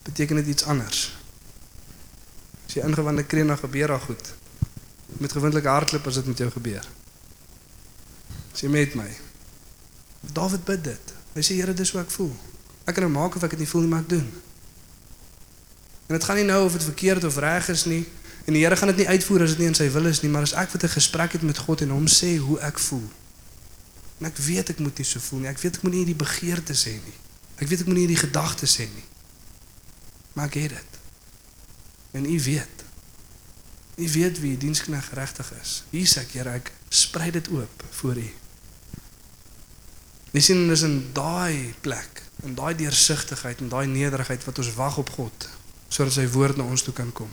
[0.08, 1.06] beteken dit iets anders.
[2.68, 4.34] As jy ingewande kreun, dan gebeur daar goed.
[5.20, 6.88] Met gewindelike hartklop as dit met jou gebeur.
[8.54, 9.08] As jy met my.
[10.36, 11.14] Dawid bid dit.
[11.36, 12.34] Hy sê Here, dis hoe ek voel.
[12.86, 14.28] Ek kan nou maak of ek dit nie voel nie, maar ek doen.
[16.06, 18.08] En dit gaan nie nou of dit verkeerd of reg is nie.
[18.46, 20.30] En die Here gaan dit nie uitvoer as dit nie in sy wil is nie,
[20.30, 23.10] maar as ek met 'n gesprek het met God en hom sê hoe ek voel.
[24.20, 25.48] En ek weet ek moet nie so voel nie.
[25.48, 27.18] Ek weet ek moet nie hierdie begeertes hê nie.
[27.56, 29.04] Ek weet ek moet nie hierdie gedagtes hê nie.
[30.34, 31.00] Maar ek het dit.
[32.12, 32.84] En u weet.
[33.96, 35.84] U weet wie dienskneg regtig is.
[35.90, 38.30] Hier sê ek, Here, ek sprei dit oop voor U.
[40.32, 44.98] Jy sien dis in daai plek, in daai deursigtigheid en daai nederigheid wat ons wag
[44.98, 45.50] op God
[45.96, 47.30] sodat sy woord na ons toe kan kom.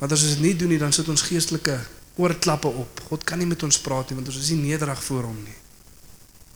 [0.00, 1.76] Want as ons dit nie doen nie, dan sit ons geestelike
[2.20, 3.02] oorklappe op.
[3.10, 5.56] God kan nie met ons praat nie want ons is nie nederig voor hom nie.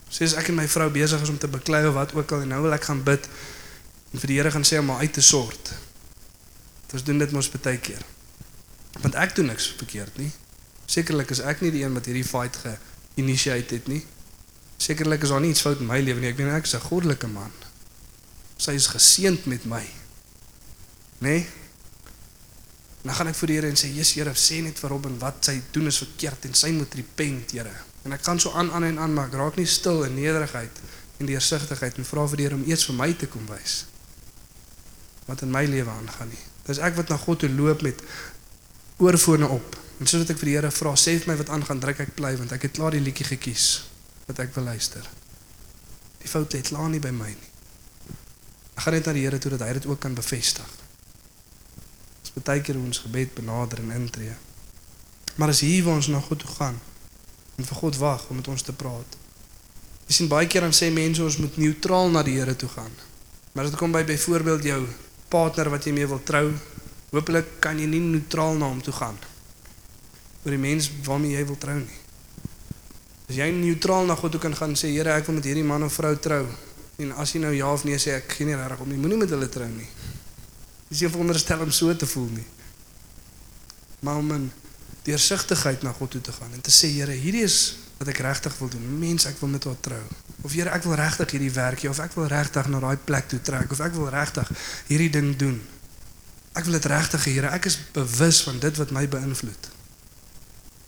[0.08, 2.44] Sê as ek en my vrou besig is om te beklei of wat ook al
[2.46, 3.28] en nou wil ek gaan bid
[4.14, 5.74] en vir die Here gaan sê om my uit te sort.
[6.94, 8.02] Ons doen dit mos baie keer.
[9.02, 10.30] Want ek doen niks verkeerd nie.
[10.86, 14.04] Sekerlik is ek nie die een wat hierdie fight ge-initiate het nie.
[14.78, 16.30] Sekerlik is daar nie iets fout in my lewe nie.
[16.30, 17.50] Ek weet ek is 'n goddelike man.
[18.56, 19.82] Sy is geseënd met my.
[21.24, 21.30] Nê?
[21.30, 21.46] Nee?
[23.04, 25.44] Dan gaan ek voor die Here en sê, "Jesus Here, sê net vir Robin wat
[25.44, 27.72] sy doen is verkeerd en sy moet repent, Here."
[28.04, 30.80] En ek gaan so aan aan en aan maar ek raak nie stil in nederigheid
[31.16, 33.84] en deursigtigheid en vra vir die Here om eers vir my te kom wys
[35.24, 36.44] wat in my lewe aangaan nie.
[36.66, 38.02] Dis ek wat na God toe loop met
[38.96, 39.76] oorfone op.
[40.00, 42.14] En soos wat ek vir die Here vra, sê vir my wat aangaan, druk ek
[42.14, 43.84] play want ek het klaar die liedjie gekies
[44.26, 45.08] wat ek wil luister.
[46.20, 47.50] Die fout lê klaar nie by my nie.
[48.76, 50.83] Ek gaan net na die Here toe dat hy dit ook kan bevestig.
[52.42, 54.34] Baie keer ons gebed benader en intree.
[55.38, 56.80] Maar as hier waar ons na God toe gaan
[57.56, 59.18] en vir God wag om met ons te praat.
[60.08, 62.90] Jy sien baie keer dan sê mense ons moet neutraal na die Here toe gaan.
[63.52, 64.80] Maar as dit kom by byvoorbeeld jou
[65.30, 66.48] partner wat jy mee wil trou,
[67.14, 69.18] hopelik kan jy nie neutraal na hom toe gaan
[70.44, 72.00] oor die mens waarmee jy wil trou nie.
[73.30, 75.86] As jy neutraal na God toe kan gaan sê Here, ek wil met hierdie man
[75.86, 76.42] of vrou trou
[77.00, 79.22] en as jy nou ja of nee sê ek gee nie regtig om nie, moenie
[79.22, 79.88] met hulle trou nie.
[80.94, 82.46] Dis nie veronderstel om so te voel nie.
[84.06, 84.44] Maar om in
[85.02, 87.56] deursigtigheid na God toe te gaan en te sê Here, hierdie is
[87.98, 88.84] wat ek regtig wil doen.
[89.00, 90.02] Mens, ek wil met haar trou.
[90.46, 93.26] Of Here, ek wil regtig hierdie werk hê of ek wil regtig na daai plek
[93.32, 94.52] toe trek of ek wil regtig
[94.92, 95.58] hierdie ding doen.
[96.54, 97.50] Ek wil dit regtig, Here.
[97.50, 99.70] Ek is bewus van dit wat my beïnvloed.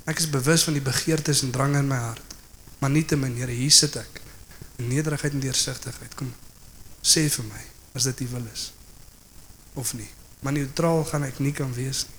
[0.07, 2.38] Ek is bewus van die begeertes en drange in my hart.
[2.79, 4.23] Maar nietemin, Here, hier sit ek
[4.79, 6.14] in nederigheid en deursigtigheid.
[6.14, 6.31] Kom
[7.03, 7.66] sê vir my
[7.99, 8.75] as dit U wil is
[9.76, 10.08] of nie.
[10.40, 12.16] Maar neutraal gaan ek nie kan wees nie.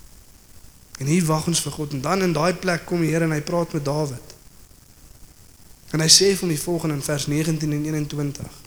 [0.98, 3.34] En hier wag ons vir God en dan in daai plek kom die Here en
[3.34, 4.34] hy praat met Dawid.
[5.94, 8.58] En hy sê vir hom die volgende in vers 19 en 21.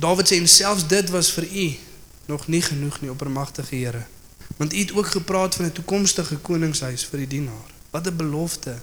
[0.00, 1.66] Dawid sê en selfs dit was vir u
[2.32, 4.06] nog nie genoeg nie oppermagtige Here.
[4.56, 7.68] Want u het ook gepraat van 'n toekomstige koningshuis vir die dienaar.
[7.90, 8.80] Wat 'n belofte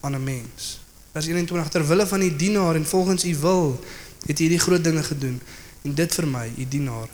[0.00, 0.80] aan 'n mens.
[1.12, 3.84] Vers 21 terwille van die dienaar en volgens u wil
[4.26, 5.40] het u hierdie groot dinge gedoen
[5.82, 7.08] en dit vir my, u dienaar,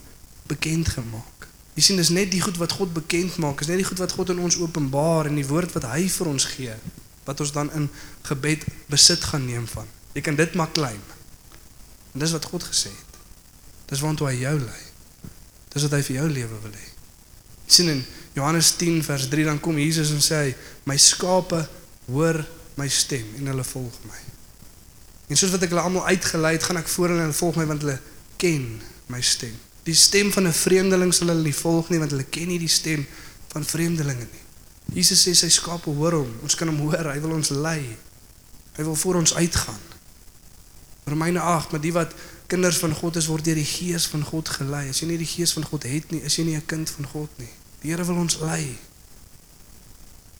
[0.46, 1.35] bekend gemaak.
[1.76, 4.14] Jy sien dis net die goed wat God bekend maak, is net die goed wat
[4.16, 6.76] God in ons openbaar en die woord wat hy vir ons gee
[7.26, 7.88] wat ons dan in
[8.28, 9.88] gebed besit gaan neem van.
[10.14, 11.00] Jy kan dit maar claim.
[12.14, 13.18] En dis wat God gesê het.
[13.90, 14.82] Dis waantoe hy jou lei.
[15.74, 16.86] Dis wat hy vir jou lewe wil hê.
[17.66, 18.04] Jy sien in
[18.38, 20.54] Johannes 10 vers 3 dan kom Jesus en sê hy,
[20.86, 21.64] my skape
[22.06, 22.40] hoor
[22.78, 24.22] my stem en hulle volg my.
[25.26, 27.58] En soos wat ek hulle almal uitgelei het, gaan ek voor hulle en hulle volg
[27.58, 27.98] my want hulle
[28.38, 28.68] ken
[29.10, 29.56] my stem.
[29.86, 32.68] Die stem van 'n vreemdeling sal hulle nie volg nie want hulle ken nie die
[32.68, 33.06] stem
[33.52, 34.44] van vreemdelinge nie.
[34.94, 36.32] Jesus sê sy skape hoor hom.
[36.42, 37.12] Ons kan hom hoor.
[37.12, 37.96] Hy wil ons lei.
[38.76, 39.80] Hy wil voor ons uitgaan.
[41.06, 42.14] Romeine 8, maar die wat
[42.46, 44.88] kinders van God is word deur die Gees van God gelei.
[44.90, 47.06] As jy nie die Gees van God het nie, is jy nie 'n kind van
[47.06, 47.50] God nie.
[47.80, 48.78] Die Here wil ons lei.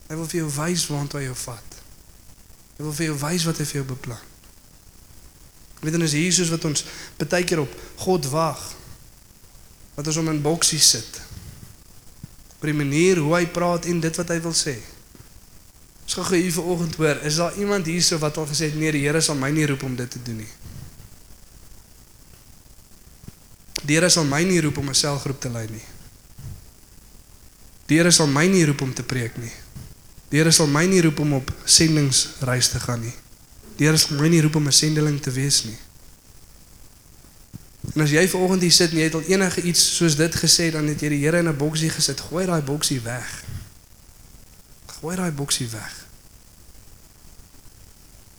[0.07, 1.75] Hy wil vir jou wys waantoe hy jou vat.
[2.77, 4.25] Hy wil vir jou wys wat hy vir jou beplan.
[5.81, 6.85] Weet jy, is Jesus wat ons
[7.17, 8.76] baie keer op God wag.
[9.97, 11.23] Wat ons om in boksies sit
[12.57, 14.73] oor die manier hoe hy praat en dit wat hy wil sê.
[16.07, 18.93] Ons gaan gou hier vanoggend hoor, is daar iemand hierso wat al gesê het nee,
[18.95, 20.49] die Here sal my nie roep om dit te doen nie.
[23.83, 25.85] Die Here sal my nie roep om 'n selgroep te lei nie.
[27.87, 29.53] Die Here sal my nie roep om te preek nie.
[30.29, 33.13] Die Here sal my nie roep om op sendingsreis te gaan nie.
[33.77, 35.77] Die Here sal my nie roep om 'n sendeling te wees nie.
[37.93, 40.71] En as jy vanoggend hier sit en jy het al enige iets soos dit gesê,
[40.71, 42.19] dan het jy die Here in 'n boksie gesit.
[42.19, 43.43] Gooi daai boksie weg.
[44.99, 46.05] Gooi daai boksie weg.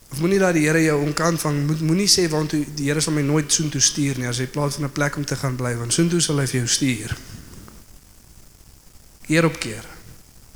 [0.08, 1.66] Of moenie dat die Here jou onkant vang.
[1.66, 4.74] Moet moenie sê want die Here sal my nooit soontoe stuur nie as jy plaas
[4.74, 7.16] van 'n plek om te gaan bly, want soontoe sal hy vir jou stuur.
[9.22, 9.84] Keer op keer.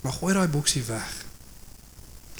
[0.00, 1.24] Maar gooi daai boksie weg.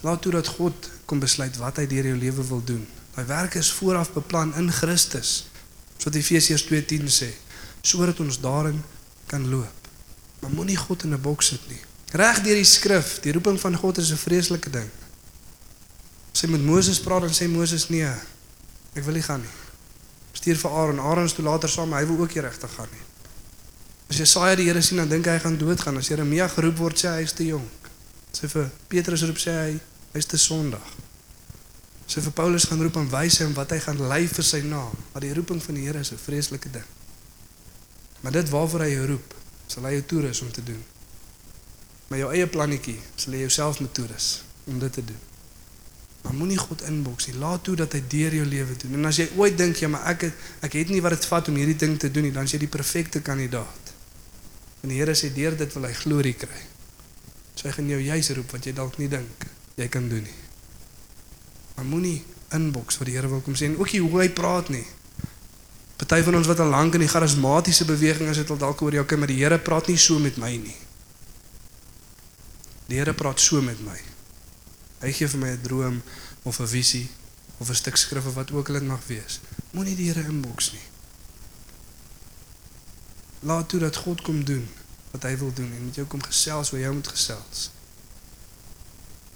[0.00, 2.86] Laat toe dat God kom besluit wat hy deur jou lewe wil doen.
[3.14, 5.51] Daai werk is vooraf beplan in Christus.
[6.02, 7.28] So wat Efesiërs 2:10 sê,
[7.80, 8.82] sodat ons daarin
[9.26, 9.88] kan loop.
[10.40, 11.80] Maar moenie God in 'n boks sit nie.
[12.10, 14.90] Reg deur die skrif, die roeping van God is 'n vreeslike ding.
[16.32, 18.10] Sy met Moses praat en sê Moses nee,
[18.92, 19.54] ek wil nie gaan nie.
[20.32, 23.04] Stuur vir Aaron, Aaron is toe later saam, hy wil ook nie regtig gaan nie.
[24.08, 25.96] As Jesaja die Here sien, dan dink hy hy gaan doodgaan.
[25.96, 27.90] As Jeremia geroep word, sê hy is te jonk.
[28.32, 29.80] Sê vir Petrus roep sê hy
[30.12, 31.01] Hy's te Sondag.
[32.06, 34.94] So vir Paulus gaan roep en wys hom wat hy gaan lei vir sy naam.
[35.12, 36.88] Maar die roeping van die Here is 'n vreeslike ding.
[38.20, 39.34] Maar dit waarvoor hy jou roep,
[39.66, 40.82] sal hy jou toerus om te doen.
[42.08, 45.20] Maar jou eie plannetjie sal jy jouself moet toerus om dit te doen.
[46.22, 47.36] Maar moenie God inboks nie.
[47.36, 48.94] Laat toe dat hy deur jou lewe doen.
[48.94, 51.48] En as jy ooit dink jy maar ek het, ek het nie wat dit vat
[51.48, 53.94] om hierdie ding te doen nie, dan is jy die perfekte kandidaat.
[54.82, 56.62] En die Here sê deur dit wil hy glorie kry.
[57.54, 60.41] So hy gaan jou juis roep wat jy dalk nie dink jy kan doen nie.
[61.74, 64.68] Maar moenie inboks wat die Here wil kom sê en ook nie hoe hy praat
[64.68, 64.86] nie.
[66.02, 68.92] Party van ons wat al lank in die charismatiese beweging is, het al dalk oor
[68.92, 70.76] jou kind, maar die Here praat nie so met my nie.
[72.90, 73.96] Die Here praat so met my.
[75.00, 76.02] Hy gee vir my 'n droom
[76.42, 77.08] of 'n visie
[77.58, 79.40] of 'n stuk skrif of wat ook al dit mag wees.
[79.70, 80.86] Moenie die Here inboks nie.
[83.40, 84.68] Laat toe dat God kom doen
[85.10, 87.70] wat hy wil doen en met jou kom gesels hoe jy moet gesels.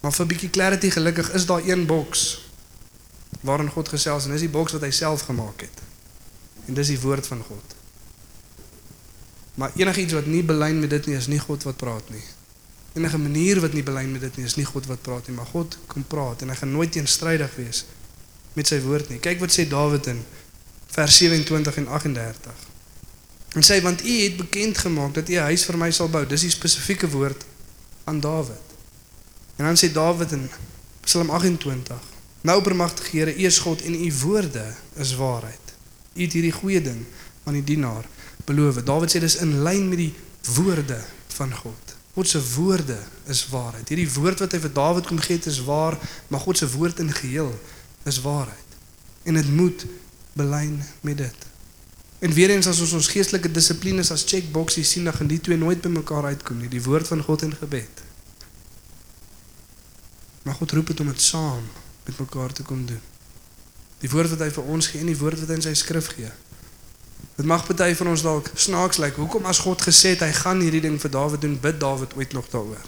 [0.06, 2.46] Maar vir 'n bietjie clarity gelukkig is daar een boks
[3.40, 5.78] waarin God gesels en dis die boks wat hy self gemaak het.
[6.66, 7.74] En dis die woord van God.
[9.54, 12.22] Maar enigiets wat nie belyn met dit nie is nie God wat praat nie.
[12.92, 15.46] Enige manier wat nie belyn met dit nie is nie God wat praat nie, maar
[15.46, 17.84] God kom praat en hy gaan nooit teenstrydig wees
[18.52, 19.18] met sy woord nie.
[19.18, 20.24] Kyk wat sê Dawid in
[20.86, 22.52] vers 27 en 38.
[23.54, 26.26] En sê want u het bekend gemaak dat u 'n huis vir my sal bou.
[26.26, 27.44] Dis die spesifieke woord
[28.04, 28.66] aan Dawid.
[29.56, 30.50] En dan sê Dawid in
[31.00, 31.96] Psalm 28:
[32.40, 35.74] Nou oppermagtige Here, U is God en U woorde is waarheid.
[36.14, 37.04] U het hierdie goeie ding
[37.44, 38.04] aan die dienaar
[38.44, 38.82] beloof.
[38.82, 40.14] Dawid sê dis in lyn met die
[40.54, 41.00] woorde
[41.36, 41.96] van God.
[42.16, 43.88] God se woorde is waarheid.
[43.88, 47.02] Hierdie woord wat hy vir Dawid kom gee het is waar, maar God se woord
[47.04, 47.52] in geheel
[48.08, 48.78] is waarheid.
[49.28, 49.84] En dit moet
[50.32, 51.46] belyn met dit.
[52.18, 55.60] En weer eens as ons ons geestelike dissiplines as checkboxies sien, dan gaan die twee
[55.60, 58.05] nooit by mekaar uitkom nie, die woord van God en gebed.
[60.46, 61.64] Maar God roep dit om dit saam
[62.06, 63.00] met mekaar te kom doen.
[63.98, 66.12] Die woord wat hy vir ons gee en die woord wat hy in sy skrif
[66.14, 66.30] gee.
[67.36, 69.18] Dit mag party van ons dalk snaaks lyk.
[69.18, 72.36] Hoekom as God gesê het hy gaan hierdie ding vir Dawid doen, bid Dawid ooit
[72.36, 72.86] nog daaroor?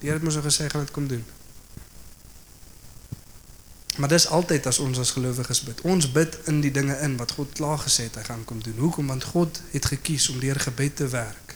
[0.00, 1.26] Die Here het mos al gesê hy gaan dit kom doen.
[4.00, 5.84] Maar dis altyd as ons as gelowiges bid.
[5.84, 8.80] Ons bid in die dinge in wat God klaar gesê het hy gaan kom doen.
[8.80, 9.12] Hoekom?
[9.12, 11.54] Want God het gekies om deur gebed te werk.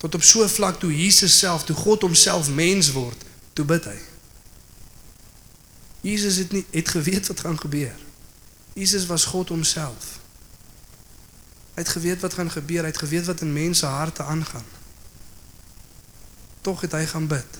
[0.00, 3.84] Tot op so 'n vlak toe Jesus self, toe God homself mens word, toe bid
[3.84, 3.98] hy.
[6.06, 7.94] Jesus het nie het geweet wat gaan gebeur.
[8.72, 10.18] Jesus was God homself.
[11.74, 14.64] Hy het geweet wat gaan gebeur, hy het geweet wat in mense harte aangaan.
[16.60, 17.58] Tog het hy gaan bid.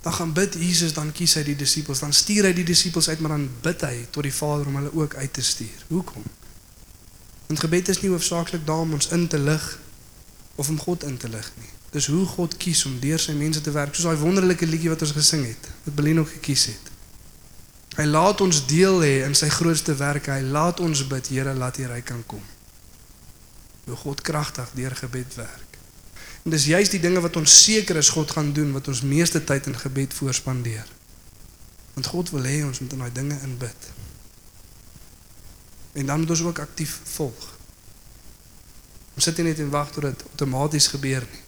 [0.00, 3.20] Dan gaan bid Jesus, dan kies hy die disippels, dan stuur hy die disippels uit,
[3.20, 5.84] maar dan bid hy tot die Vader om hulle ook uit te stuur.
[5.88, 6.24] Hoekom?
[7.46, 9.66] Want gebed is nie hoofsaaklik daar om ons in te lig
[10.54, 11.72] of om God in te lig nie.
[11.90, 15.02] Dis hoe God kies om deur sy mense te werk, soos daai wonderlike liedjie wat
[15.08, 16.89] ons gesing het, wat Belino gekies het.
[18.00, 20.30] Hy laat ons deel hê in sy grootste werk.
[20.32, 22.40] Hy laat ons bid, Here, laat U ryk kan kom.
[23.84, 25.76] Hoe God kragtig deur gebed werk.
[26.46, 29.42] En dis juist die dinge wat ons seker is God gaan doen wat ons meeste
[29.44, 30.88] tyd in gebed voorspandeer.
[31.98, 33.90] Want God wil hê ons moet in daai dinge inbid.
[36.00, 37.46] En dan moet ons ook aktief volg.
[39.14, 41.44] Ons sit nie net en wag tot dit outomaties gebeur nie.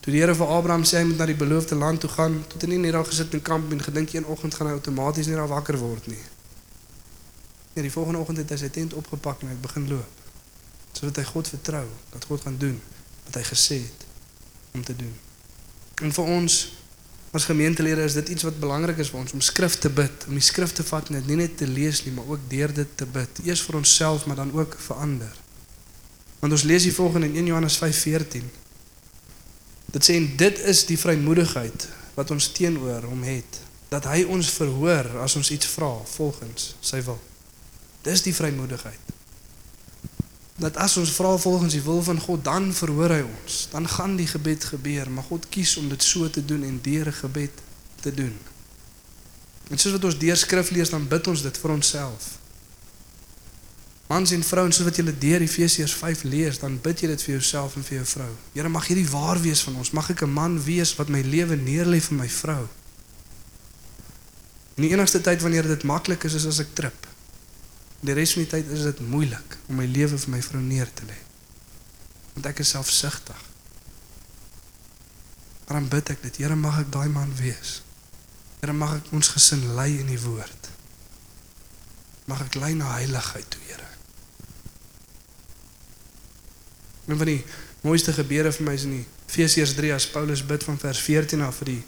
[0.00, 2.62] Toe die Here vir Abraham sê hy moet na die beloofde land toe gaan, tot
[2.64, 5.36] hy nie net daar gesit in kamp en gedink een oggend gaan hy outomaties net
[5.36, 6.22] daar wakker word nie.
[7.74, 10.22] Nee, die volgende oggend het hy sy tent opgepak en hy het begin loop.
[10.96, 11.84] Sodat hy God vertrou
[12.14, 12.78] dat God gaan doen
[13.26, 14.06] wat hy gesê het
[14.72, 15.12] om te doen.
[16.00, 16.56] En vir ons
[17.36, 20.34] as gemeentelede is dit iets wat belangrik is vir ons om skrif te bid, om
[20.34, 23.06] die skrif te vat net nie net te lees nie, maar ook deur dit te
[23.06, 23.44] bid.
[23.44, 25.36] Eers vir onsself, maar dan ook vir ander.
[26.40, 28.48] Want ons lees hier volgende in 1 Johannes 5:14.
[29.90, 33.60] Dit sê en dit is die vrymoedigheid wat ons teenoor hom het
[33.90, 37.18] dat hy ons verhoor as ons iets vra volgens sy wil.
[38.06, 39.08] Dis die vrymoedigheid.
[40.60, 43.64] Dat as ons vra volgens die wil van God, dan verhoor hy ons.
[43.72, 47.08] Dan gaan die gebed gebeur, maar God kies om dit so te doen en deur
[47.08, 47.62] 'n gebed
[48.00, 48.36] te doen.
[49.70, 52.39] En soos wat ons deur skrif lees, dan bid ons dit vir onsself.
[54.10, 57.36] Mans en vrouens, soos wat julle deur Efesiërs 5 lees, dan bid jy dit vir
[57.36, 58.30] jouself en vir jou vrou.
[58.56, 59.92] Here, mag hierdie waar wees van ons.
[59.94, 62.66] Mag ek 'n man wees wat my lewe neerlê vir my vrou.
[64.74, 67.06] En die enigste tyd wanneer dit maklik is, is as ek trip.
[68.00, 70.90] Die res van die tyd is dit moeilik om my lewe vir my vrou neer
[70.94, 71.18] te lê.
[72.34, 73.42] Want ek is selfsugtig.
[75.66, 77.82] Maar dan bid ek dit, Here, mag ek daai man wees.
[78.60, 80.70] Here, mag ek ons gesin lei in die woord.
[82.26, 83.89] Mag ek lei na heiligheid toe, Here.
[87.06, 87.44] Een van die
[87.80, 88.98] mooiste gebede vir my is in
[89.30, 91.82] Efesiërs 3 as Paulus bid van vers 14 af vir die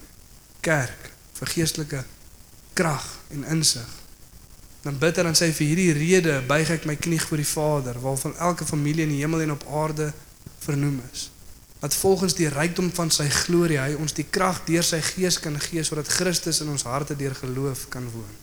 [0.63, 2.05] kerk vir geestelike
[2.79, 3.05] krag
[3.35, 3.89] en insig.
[4.83, 8.01] Dan bid hy dan sê vir hierdie rede buig ek my knie voor die Vader
[8.03, 10.13] waarvan elke familie in die hemel en op aarde
[10.65, 11.29] vernoem is.
[11.83, 15.59] Dat volgens die rykdom van sy glorie hy ons die krag deur sy gees kan
[15.61, 18.39] gee sodat Christus in ons harte deur geloof kan woon.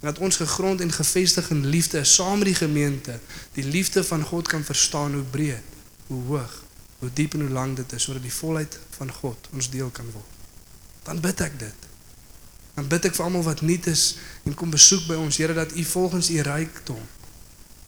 [0.00, 3.18] En dat ons gegrond en gefestig in liefde saam met die gemeente
[3.54, 5.66] die liefde van God kan verstaan hoe breed,
[6.10, 6.56] hoe hoog,
[7.00, 10.10] hoe diep en hoe lank dit is sodat die volheid van God ons deel kan
[10.10, 10.36] word.
[11.06, 11.86] Dan bid ek dit.
[12.74, 14.04] Dan bid ek vir almal wat nuut is
[14.44, 17.00] en kom besoek by ons Here dat U volgens U rykdom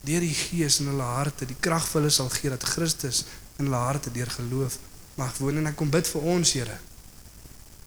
[0.03, 3.23] deur die Gees in hulle harte die krag vir hulle sal gee dat Christus
[3.59, 4.79] in hulle harte deur geloof
[5.21, 6.79] mag woon en ek kom bid vir ons Here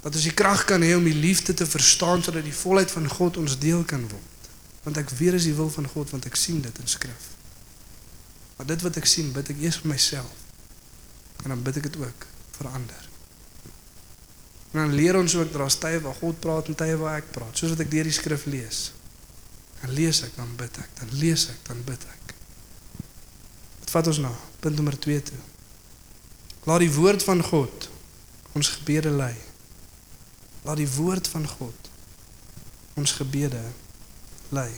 [0.05, 3.09] dat ons die krag kan hê om die liefde te verstaan sodat die volheid van
[3.11, 4.49] God ons deel kan word
[4.86, 7.31] want ek weet is die wil van God want ek sien dit in skrif
[8.56, 10.43] maar dit wat ek sien bid ek eers vir myself.
[11.43, 12.28] En dan bid ek dit ook
[12.58, 13.10] vir ander.
[14.72, 17.58] En dan leer ons ook daar's tye waar God praat en tye waar ek praat.
[17.58, 18.91] Soos wat ek deur die skrif lees.
[19.82, 22.34] Dan lees ek dan bid ek dan lees ek dan bid ek.
[23.82, 24.34] Wat vat ons nou
[24.64, 25.41] punt nommer 2 toe.
[26.66, 27.89] Laat die woord van God
[28.56, 29.36] ons gebede lei.
[30.66, 31.91] Laat die woord van God
[32.95, 33.62] ons gebede
[34.56, 34.72] lei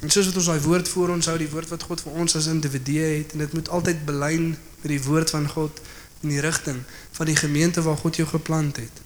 [0.00, 2.36] en soos wat ons daai woord voor ons hou die woord wat God vir ons
[2.36, 5.80] as individue het en dit moet altyd belyn met die woord van God
[6.22, 6.82] in die rigting
[7.12, 9.02] van die gemeente waar God jou geplant het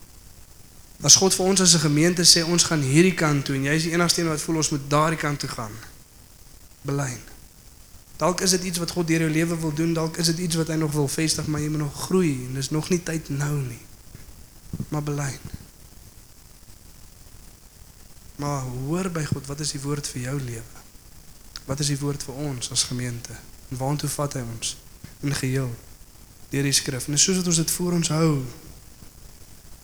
[1.04, 3.74] As God vir ons as 'n gemeente sê ons gaan hierdie kant toe en jy
[3.74, 5.72] is die enigste een wat voel ons moet daardie kant toe gaan.
[6.82, 7.20] Belyn.
[8.16, 10.56] Dalk is dit iets wat God deur jou lewe wil doen, dalk is dit iets
[10.56, 13.28] wat hy nog wil vestig, maar jy moet nog groei en dis nog nie tyd
[13.28, 13.84] nou nie.
[14.88, 15.40] Maar belyn.
[18.36, 20.75] Maar hoor by God, wat is die woord vir jou lewe?
[21.66, 23.34] Wat is die woord vir ons as gemeente?
[23.70, 24.76] En waartoe vat hy ons
[25.26, 25.70] in geheel
[26.52, 27.08] deur die skrif?
[27.10, 28.30] En soos wat ons dit voor ons hou,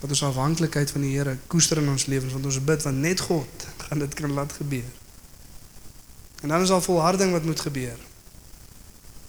[0.02, 3.22] wat ons afhanklikheid van die Here koester in ons lewens want ons bid want net
[3.26, 4.90] God gaan dit kan laat gebeur.
[6.42, 7.98] En dan is al volharding wat moet gebeur.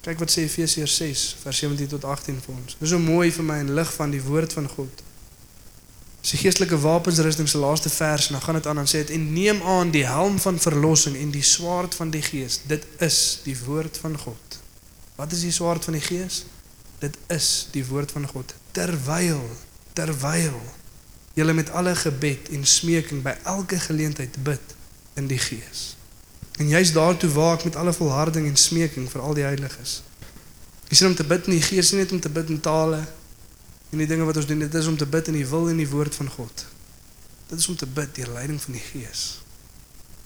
[0.04, 2.78] Kyk wat sê Efesiërs 6 vers 17 tot 18 vir ons.
[2.80, 5.04] Dis so mooi vir my in lig van die woord van God.
[6.24, 9.34] Die geestelike wapensrusting se laaste vers en dan gaan dit aan en sê dit en
[9.34, 12.62] neem aan die helm van verlossing en die swaard van die gees.
[12.68, 14.60] Dit is die woord van God.
[15.16, 16.46] Wat is die swaard van die gees?
[17.00, 18.54] Dit is die woord van God.
[18.72, 19.44] Terwyl
[19.94, 20.62] terwyl
[21.34, 24.76] julle met alle gebed en smeking by elke geleentheid bid
[25.20, 25.96] in die gees.
[26.58, 30.00] En jy's daartoe waak met alle volharding en smeking vir al die heiliges.
[30.88, 33.04] Jy sien om te bid in die gees nie net om te bid in tale
[33.94, 35.78] en die dinge wat ons doen, dit is om te bid in die wil en
[35.78, 36.66] die woord van God.
[37.52, 39.22] Dit is om te bid deur leiding van die gees.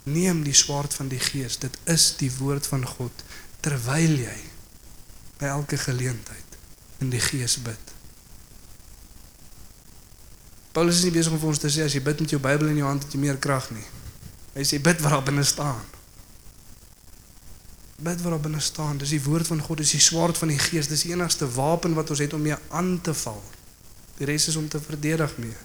[0.07, 3.25] Neem die swaard van die gees, dit is die woord van God
[3.65, 4.37] terwyl jy
[5.41, 6.55] by elke geleentheid
[7.03, 7.93] in die gees bid.
[10.71, 12.71] Paulus is nie besig om vir ons te sê as jy bid met jou Bybel
[12.71, 13.85] in jou hand het jy meer krag nie.
[14.55, 15.83] Hy sê bid wat daar binne staan.
[17.97, 19.01] Bid wat daar binne staan.
[19.01, 21.97] Dis die woord van God, dis die swaard van die Gees, dis die enigste wapen
[21.97, 23.41] wat ons het om mee aan te val.
[24.17, 25.55] Die res is om te verdedig mee.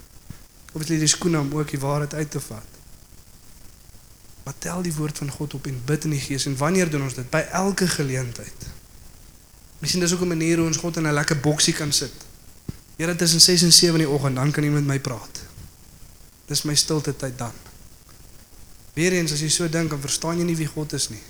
[0.72, 2.78] Of dit is die skoene om ook die waarheid uit te vat.
[4.42, 7.02] Maar tel die woord van God op en bid in die Gees en wanneer doen
[7.02, 7.30] ons dit?
[7.30, 8.68] By elke geleentheid.
[9.78, 12.12] Miskien dis ook 'n manier hoe ons God in 'n lekker boksie kan sit.
[12.96, 15.40] Here tussen 6 en 7 in die oggend dan kan jy met my praat.
[16.46, 17.52] Dis my stilte tyd dan.
[18.92, 21.22] Weereens as jy so dink, dan verstaan jy nie wie God is nie.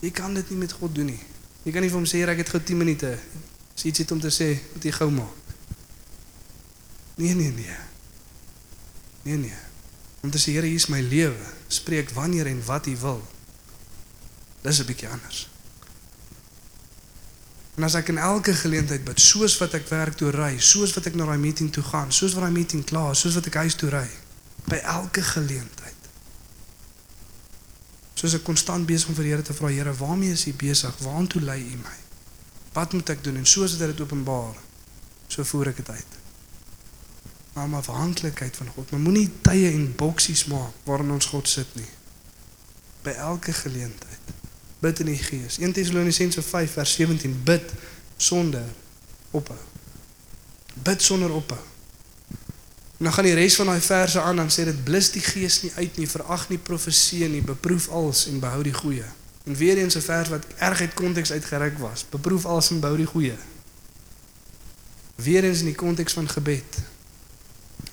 [0.00, 1.20] Jy kan dit nie met God doen nie.
[1.62, 3.18] Jy kan nie vir hom sê ek het gou 10 minute.
[3.76, 5.45] As iets het om te sê, moet jy gou maak.
[7.16, 7.76] Nee nee nee.
[9.22, 9.54] Nee nee.
[10.20, 11.46] Om te sê Here, hier is my lewe.
[11.66, 13.22] Spreek wanneer en wat U wil.
[14.60, 15.48] Dis 'n bietjie anders.
[17.76, 21.06] En as ek in elke geleentheid bid, soos wat ek werk toe ry, soos wat
[21.06, 23.54] ek na daai meeting toe gaan, soos wat daai meeting klaar is, soos wat ek
[23.54, 24.08] huis toe ry,
[24.64, 26.08] by elke geleentheid.
[28.14, 30.96] Soos ek konstant besig om vir die Here te vra, Here, waarmee is U besig?
[31.04, 31.96] Waartoe lei U my?
[32.72, 33.36] Wat moet ek doen?
[33.36, 34.56] En soos dit dit openbaar,
[35.28, 36.16] so voer ek dit uit.
[37.56, 41.70] Maar my afhanklikheid van God, maar moenie tye en boksies maak waarin ons God sit
[41.78, 41.88] nie.
[43.02, 44.34] By elke geleentheid
[44.84, 45.56] bid in die gees.
[45.58, 47.72] 1 Tessalonisense 5 vers 17 bid
[48.16, 48.64] sonder
[49.30, 49.58] ophou.
[50.84, 51.62] Bid sonder ophou.
[52.96, 55.62] En dan gaan die res van daai verse aan dan sê dit blus die gees
[55.62, 59.08] nie uit nie, verag nie profeseë nie, beproef alles en behou die goeie.
[59.48, 62.04] En weer eens 'n vers wat erg uit konteks uitgeruik was.
[62.10, 63.36] Beproef alles en behou die goeie.
[65.14, 66.84] Weer eens in die konteks van gebed.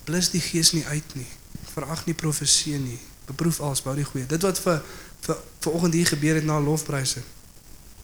[0.04, 1.28] Blus die gees nie uit nie.
[1.74, 3.00] Verag nie profeseë nie.
[3.28, 4.26] Beproef alles, behou die goeie.
[4.28, 4.82] Dit wat vir
[5.24, 7.22] vir vanoggend hier gebeur het na lofpryse.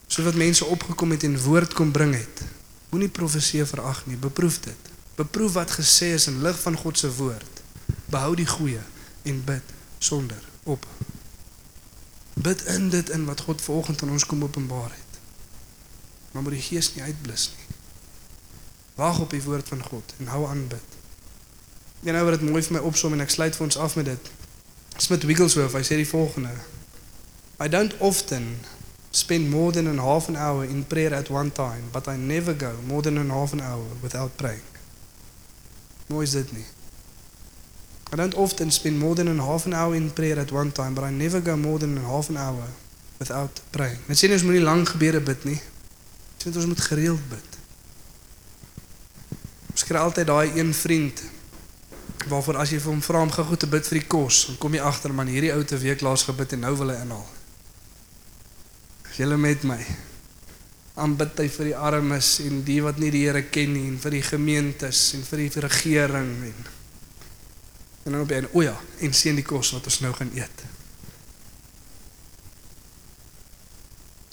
[0.08, 2.44] So wat mense opgekom het en woord kom bring het.
[2.90, 4.88] Moenie profeseë verag nie, beproef dit.
[5.20, 7.62] Beproef wat gesê is in lig van God se woord.
[8.10, 8.82] Behou die goeie
[9.28, 10.86] en bid sonder op.
[12.34, 15.20] Bid in dit in wat God vanoggend aan ons kom openbaar het.
[16.32, 17.68] Maar moet die gees nie uitblus nie.
[18.96, 20.89] Wag op die woord van God en hou aan bid.
[22.00, 24.08] Jy nou wat dit mooi vir my opsom en ek sluit vir ons af met
[24.08, 24.30] dit.
[25.00, 26.54] Smith Wigglesworth, hy sê die volgende:
[27.60, 28.60] I don't often
[29.12, 32.54] spend more than a half an hour in prayer at one time, but I never
[32.54, 34.64] go more than a half an hour without praying.
[36.08, 36.66] Mooi is dit nie.
[38.12, 40.94] I don't often spend more than a half an hour in prayer at one time,
[40.94, 42.68] but I never go more than a half an hour
[43.20, 44.00] without praying.
[44.08, 45.60] Dit sê nie ons moenie lank gebede bid nie.
[46.40, 47.60] Dit sê ons moet gereeld bid.
[49.76, 51.22] Ons kry altyd daai een vriend
[52.28, 54.76] waarvoor as jy vir hom vra om gou te bid vir die kos, dan kom
[54.76, 57.28] jy agter man hierdie ou te week laas gebid en nou wil hy inhaal.
[59.12, 59.80] Is julle met my?
[61.00, 64.18] Aanbid hy vir die armes en die wat nie die Here ken nie en vir
[64.18, 66.68] die gemeentes en vir die regering en
[68.10, 70.64] en dan op en o ja, en sien die kos wat ons nou gaan eet.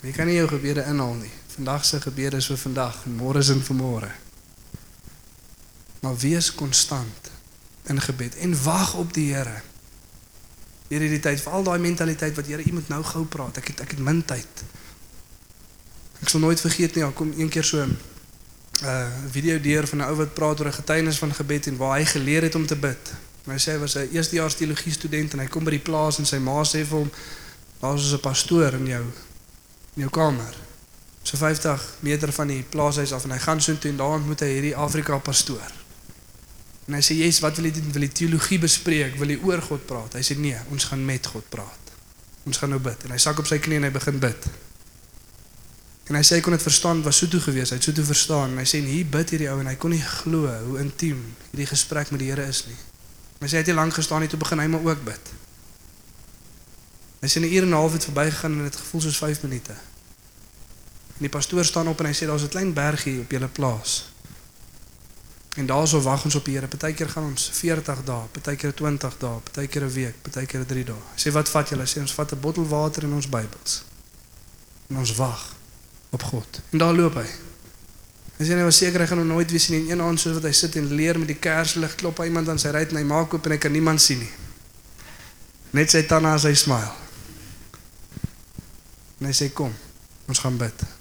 [0.01, 1.33] Jy kan nie jou gebede inhaal nie.
[1.51, 4.09] Vandag se gebede is vir vandag en môre is vir môre.
[6.01, 7.26] Maar wees konstant
[7.87, 9.61] in gebed en wag op die Here.
[10.87, 13.57] Hier hierdie tyd, veral daai mentaliteit wat Here, U moet nou gou praat.
[13.57, 14.63] Ek het ek het min tyd.
[16.21, 17.97] Ek sal nooit vergeet nie, kom een keer so 'n
[18.83, 21.97] uh, video deur van 'n ou wat praat oor 'n getuienis van gebed en waar
[21.97, 23.13] hy geleer het om te bid.
[23.45, 26.17] En hy sê hy was 'n eerstejaars teologie student en hy kom by die plaas
[26.17, 27.11] en sy ma sê vir hom
[27.79, 29.05] daar's 'n pastoor in jou
[29.95, 30.55] in jou kamer.
[31.23, 34.39] So 50 meter van die plaashuis af en hy gaan so toe en daar ontmoet
[34.39, 35.71] hy hierdie Afrika pastoor.
[36.87, 37.91] En hy sê Jesus, wat wil jy doen?
[37.91, 39.17] Wil jy teologie bespreek?
[39.19, 40.15] Wil jy oor God praat?
[40.15, 41.91] Hy sê nee, ons gaan met God praat.
[42.47, 43.03] Ons gaan nou bid.
[43.03, 44.47] En hy sak op sy knie en hy begin bid.
[46.07, 48.05] En hy sê hy kon dit verstaan, was so toe gewees, hy het so toe
[48.07, 48.55] verstaan.
[48.55, 51.19] En hy sê hier bid hierdie ou en hy kon nie glo hoe intiem
[51.49, 52.77] hierdie gesprek met die Here is nie.
[53.41, 55.33] Hy sê hy het nie lank gestaan nie toe begin hy maar ook bid.
[57.19, 59.75] Hy sê 'n uur en 'n half het verbygegaan en dit gevoel soos 5 minute.
[61.17, 64.05] En die pastoor staan op en hy sê daar's 'n klein bergie op julle plaas.
[65.57, 66.67] En daarso wag ons op die Here.
[66.67, 70.95] Partykeer gaan ons 40 dae, partykeer 20 dae, partykeer 'n week, partykeer 3 dae.
[71.15, 71.85] Hy sê wat vat julle?
[71.85, 73.83] Sê ons vat 'n bottel water en ons Bybels.
[74.89, 75.55] En ons wag
[76.09, 76.61] op God.
[76.69, 77.25] En daar loop hy.
[78.37, 79.91] Hy sê hy was seker hy gaan hom nooit weer sien nie.
[79.91, 82.59] Een aand soos wat hy sit en leer met die kerslig, klop hy iemand aan
[82.59, 84.31] sy ruit en hy maak oop en hy kan niemand sien nie.
[85.71, 86.93] Net sy tande as hy smile.
[89.19, 89.73] En hy sê kom,
[90.27, 90.96] ons gaan bid.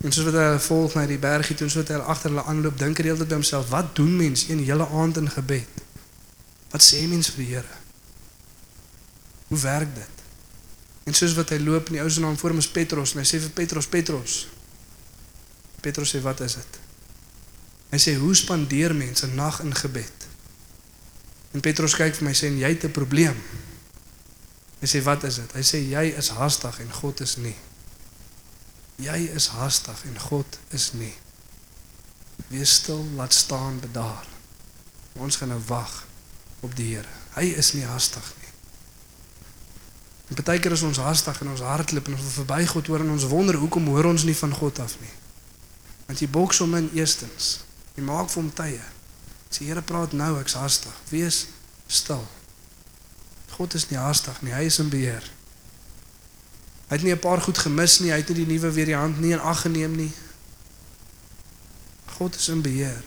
[0.00, 2.78] En soos wat hy volg na die bergie toe, soos wat hy agter hulle aanloop,
[2.80, 5.82] dink hy heeltyd by homself, wat doen mens een hele aand in gebed?
[6.72, 7.76] Wat sê mens vir die Here?
[9.50, 10.24] Hoe werk dit?
[11.04, 13.20] En soos wat hy loop en die ou se naam voor hom is Petrus en
[13.20, 14.36] hy sê vir Petrus, Petrus.
[15.84, 16.80] Petrus sê wat is dit?
[17.90, 20.28] Hy sê hoe spandeer mense 'n nag in gebed?
[21.52, 23.36] En Petrus kyk vir my sê en jy het 'n probleem.
[24.80, 25.52] Hy sê wat is dit?
[25.52, 27.56] Hy sê jy is haastig en God is nie.
[29.00, 31.14] Jy is haastig en God is nie.
[32.50, 34.26] Wees stil, laat staan, bedaar.
[35.20, 36.04] Ons gaan nou wag
[36.60, 37.08] op die Here.
[37.36, 38.50] Hy is nie haastig nie.
[40.30, 43.04] En baie keer is ons haastig en ons hardloop en ons wil verby God hoor
[43.04, 45.14] en ons wonder hoekom hoor ons nie van God af nie.
[46.06, 47.60] Want jy boks hom in eerstens.
[47.96, 48.84] Jy maak vir hom tye.
[49.50, 50.94] Sê Here praat nou, ek's haastig.
[51.10, 51.46] Wees
[51.90, 52.22] stil.
[53.56, 55.26] God is nie haastig nie, hy is in beheer.
[56.90, 59.32] Hy het nie 'n paar goed gemis nie, hy het nie die nuwe variant nie
[59.32, 60.12] in ag geneem nie.
[62.16, 63.02] God is in beheer.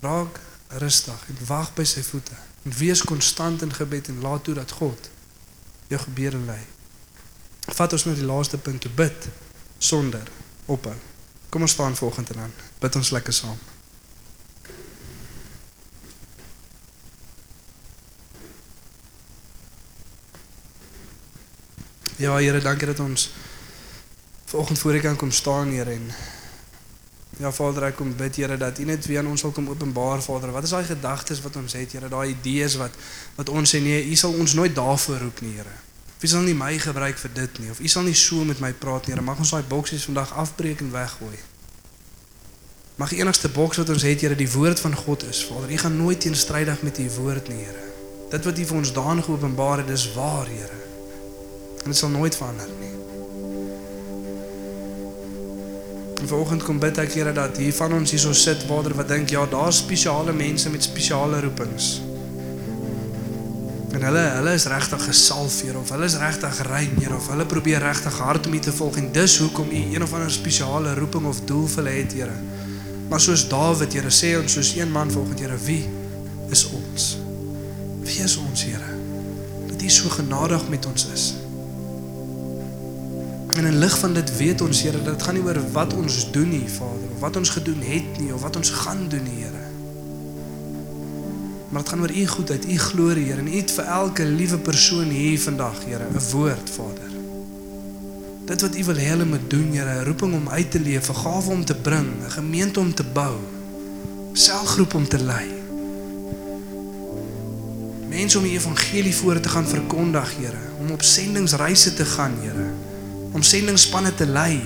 [0.00, 4.54] Raak rustig en wag by sy voete en wees konstant in gebed en laat toe
[4.54, 5.10] dat God
[5.88, 6.66] jou gebede lei.
[7.60, 9.28] Vat ons nou die laaste punt te bid
[9.78, 10.28] sonder
[10.64, 10.96] ophou.
[11.48, 12.52] Kom ons staan volgende dan.
[12.78, 13.58] Bid ons lekker saam.
[22.20, 23.30] Ja, Here, dankie dat ons
[24.44, 26.10] vanoggend voor U kan kom staan, Here en
[27.38, 30.20] Ja Vader, ek kom bid Here dat U net weer aan ons sal kom openbaar,
[30.22, 30.52] Vader.
[30.52, 32.10] Wat is daai gedagtes wat ons het, Here?
[32.12, 32.98] Daai idees wat
[33.38, 35.72] wat ons sê nee, U sal ons nooit daarvoor roep nie, Here.
[36.20, 38.74] U sal nie my gebruik vir dit nie of U sal nie so met my
[38.84, 39.24] praat nie, Here.
[39.24, 41.40] Mag ons daai boksies vandag afbreek en weggooi.
[43.00, 45.72] Mag die enigste boks wat ons het, Here, die woord van God is, Vader.
[45.72, 47.88] U gaan nooit teenstrydig met U woord nie, Here.
[48.36, 50.89] Dit wat U vir ons daan geopenbaar het, dis waar, Here.
[51.82, 52.90] En dit sal nooit verander nie.
[56.20, 59.32] En vanoggend kom bid ek Here dat hier van ons hierso sit Vader wat dink
[59.32, 62.00] ja, daar's spesiale mense met spesiale roepings.
[63.96, 67.48] En hulle hulle is regtig gesalf Here of hulle is regtig rein Here of hulle
[67.48, 70.94] probeer regtig hard om U te volg en dis hoekom U een of ander spesiale
[71.00, 72.36] roeping of doel vir hulle het Here.
[73.08, 75.82] Maar soos Dawid Here sê ons soos een man volgens Here wie
[76.52, 77.12] is ons?
[78.04, 78.96] Wie is ons, Here?
[79.72, 81.32] Dat U so genadig met ons is.
[83.52, 86.30] En in lig van dit weet ons, Here, dat dit gaan nie oor wat ons
[86.32, 89.42] doen nie, Vader, of wat ons gedoen het nie of wat ons gaan doen nie,
[89.42, 89.64] Here.
[91.70, 94.58] Maar dit gaan oor U goedheid, U glorie, Here, en U het vir elke liewe
[94.58, 97.10] persoon hier vandag, Here, 'n woord, Vader.
[98.44, 101.08] Dit wat U wil hê hulle moet doen, Here, 'n roeping om uit te leef,
[101.08, 103.36] 'n gawe om te bring, 'n gemeente om te bou,
[104.32, 105.46] selgroep om te lei.
[108.08, 112.89] Mense om die evangelie voor te gaan verkondig, Here, om op sendingsreise te gaan, Here,
[113.32, 114.60] om sendingsspanne te lei.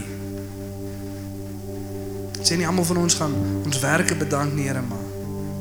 [2.45, 3.35] Sê nie almal van ons gaan
[3.65, 5.05] ons werke bedank nie, Here, maar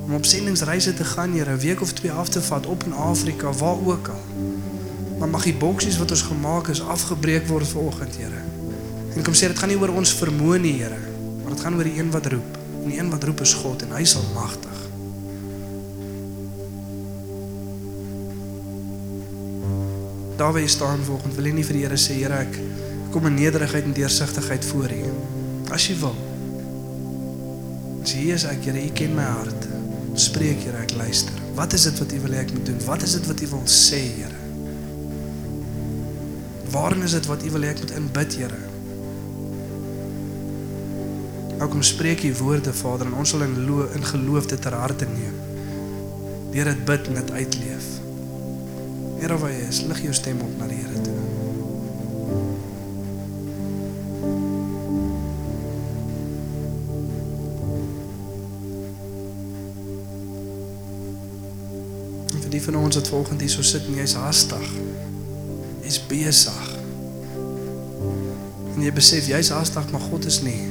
[0.03, 2.93] om op sendingsreise te gaan, Here, 'n week of twee af te vat op in
[2.93, 4.23] Afrika, waar ook al.
[5.19, 8.41] Maar mag die boksies wat ons gemaak is afgebreek word vanoggend, Here.
[9.15, 10.99] En kom sê dit gaan nie oor ons vermoë nie, Here,
[11.43, 12.57] maar dit gaan oor die een wat roep.
[12.83, 14.79] En die een wat roep is God en hy sal magtig.
[20.35, 22.72] Daar waar jy staan vanoggend, wil jy nie vir die Here sê, Here, ek
[23.13, 25.03] kom in nederigheid en deursigtigheid voor U.
[25.69, 26.15] As jy wil.
[28.33, 29.67] Is ek, Here, U ken my hart.
[30.19, 31.37] Spreek, Here, ek luister.
[31.53, 32.79] Wat is dit wat U wil hê ek moet doen?
[32.87, 34.41] Wat is dit wat U wil sê, Here?
[36.73, 38.61] Waarin is dit wat U wil hê ek moet inbid, Here?
[41.59, 44.73] Nou kom spreek U woorde, Vader, en ons sal in lo in geloof dit ter
[44.77, 45.37] harte neem.
[46.53, 47.91] Deur dit bid en dit uitleef.
[49.21, 51.32] Here, waar jy is, lig jou stem op na die Here toe.
[62.63, 64.69] Van ons wat volgend hier so sit en jy's haastig.
[65.83, 66.69] Jy's besig.
[68.73, 70.61] En jy besef jy's haastig, maar God is nie.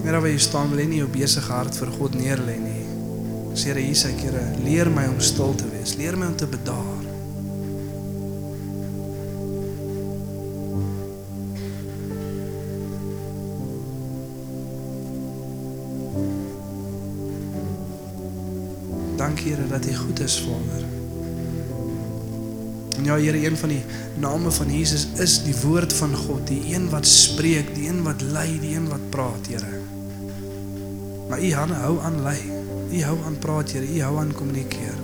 [0.00, 2.86] Net waar jy staan, wil jy nie jou besige hart vir God neerlê nie.
[3.54, 5.96] Sê Here Jesus, ek Here, leer my om stil te wees.
[5.98, 6.99] Leer my om te bedaar.
[19.40, 20.84] Dankie Here dat U goed is, Vader.
[22.96, 23.84] En ja Here, een van die
[24.18, 28.20] name van Jesus is die woord van God, die een wat spreek, die een wat
[28.20, 29.80] lei, die een wat praat, Here.
[31.28, 32.38] Maar U hande hou aan lei.
[32.92, 33.94] U hou aan praat, Here.
[33.94, 34.94] U hou aan kommunikeer.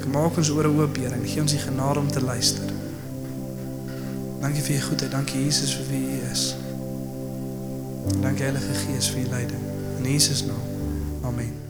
[0.00, 2.72] Kom maak ons ore oop, Here, en gee ons die genade om te luister.
[4.40, 5.10] Dankie vir u goedheid.
[5.10, 6.54] Dankie Jesus vir wie u is.
[8.22, 9.66] Dankie Heilige Gees vir u leiding.
[9.98, 10.64] In Jesus naam.
[11.22, 11.61] Amen.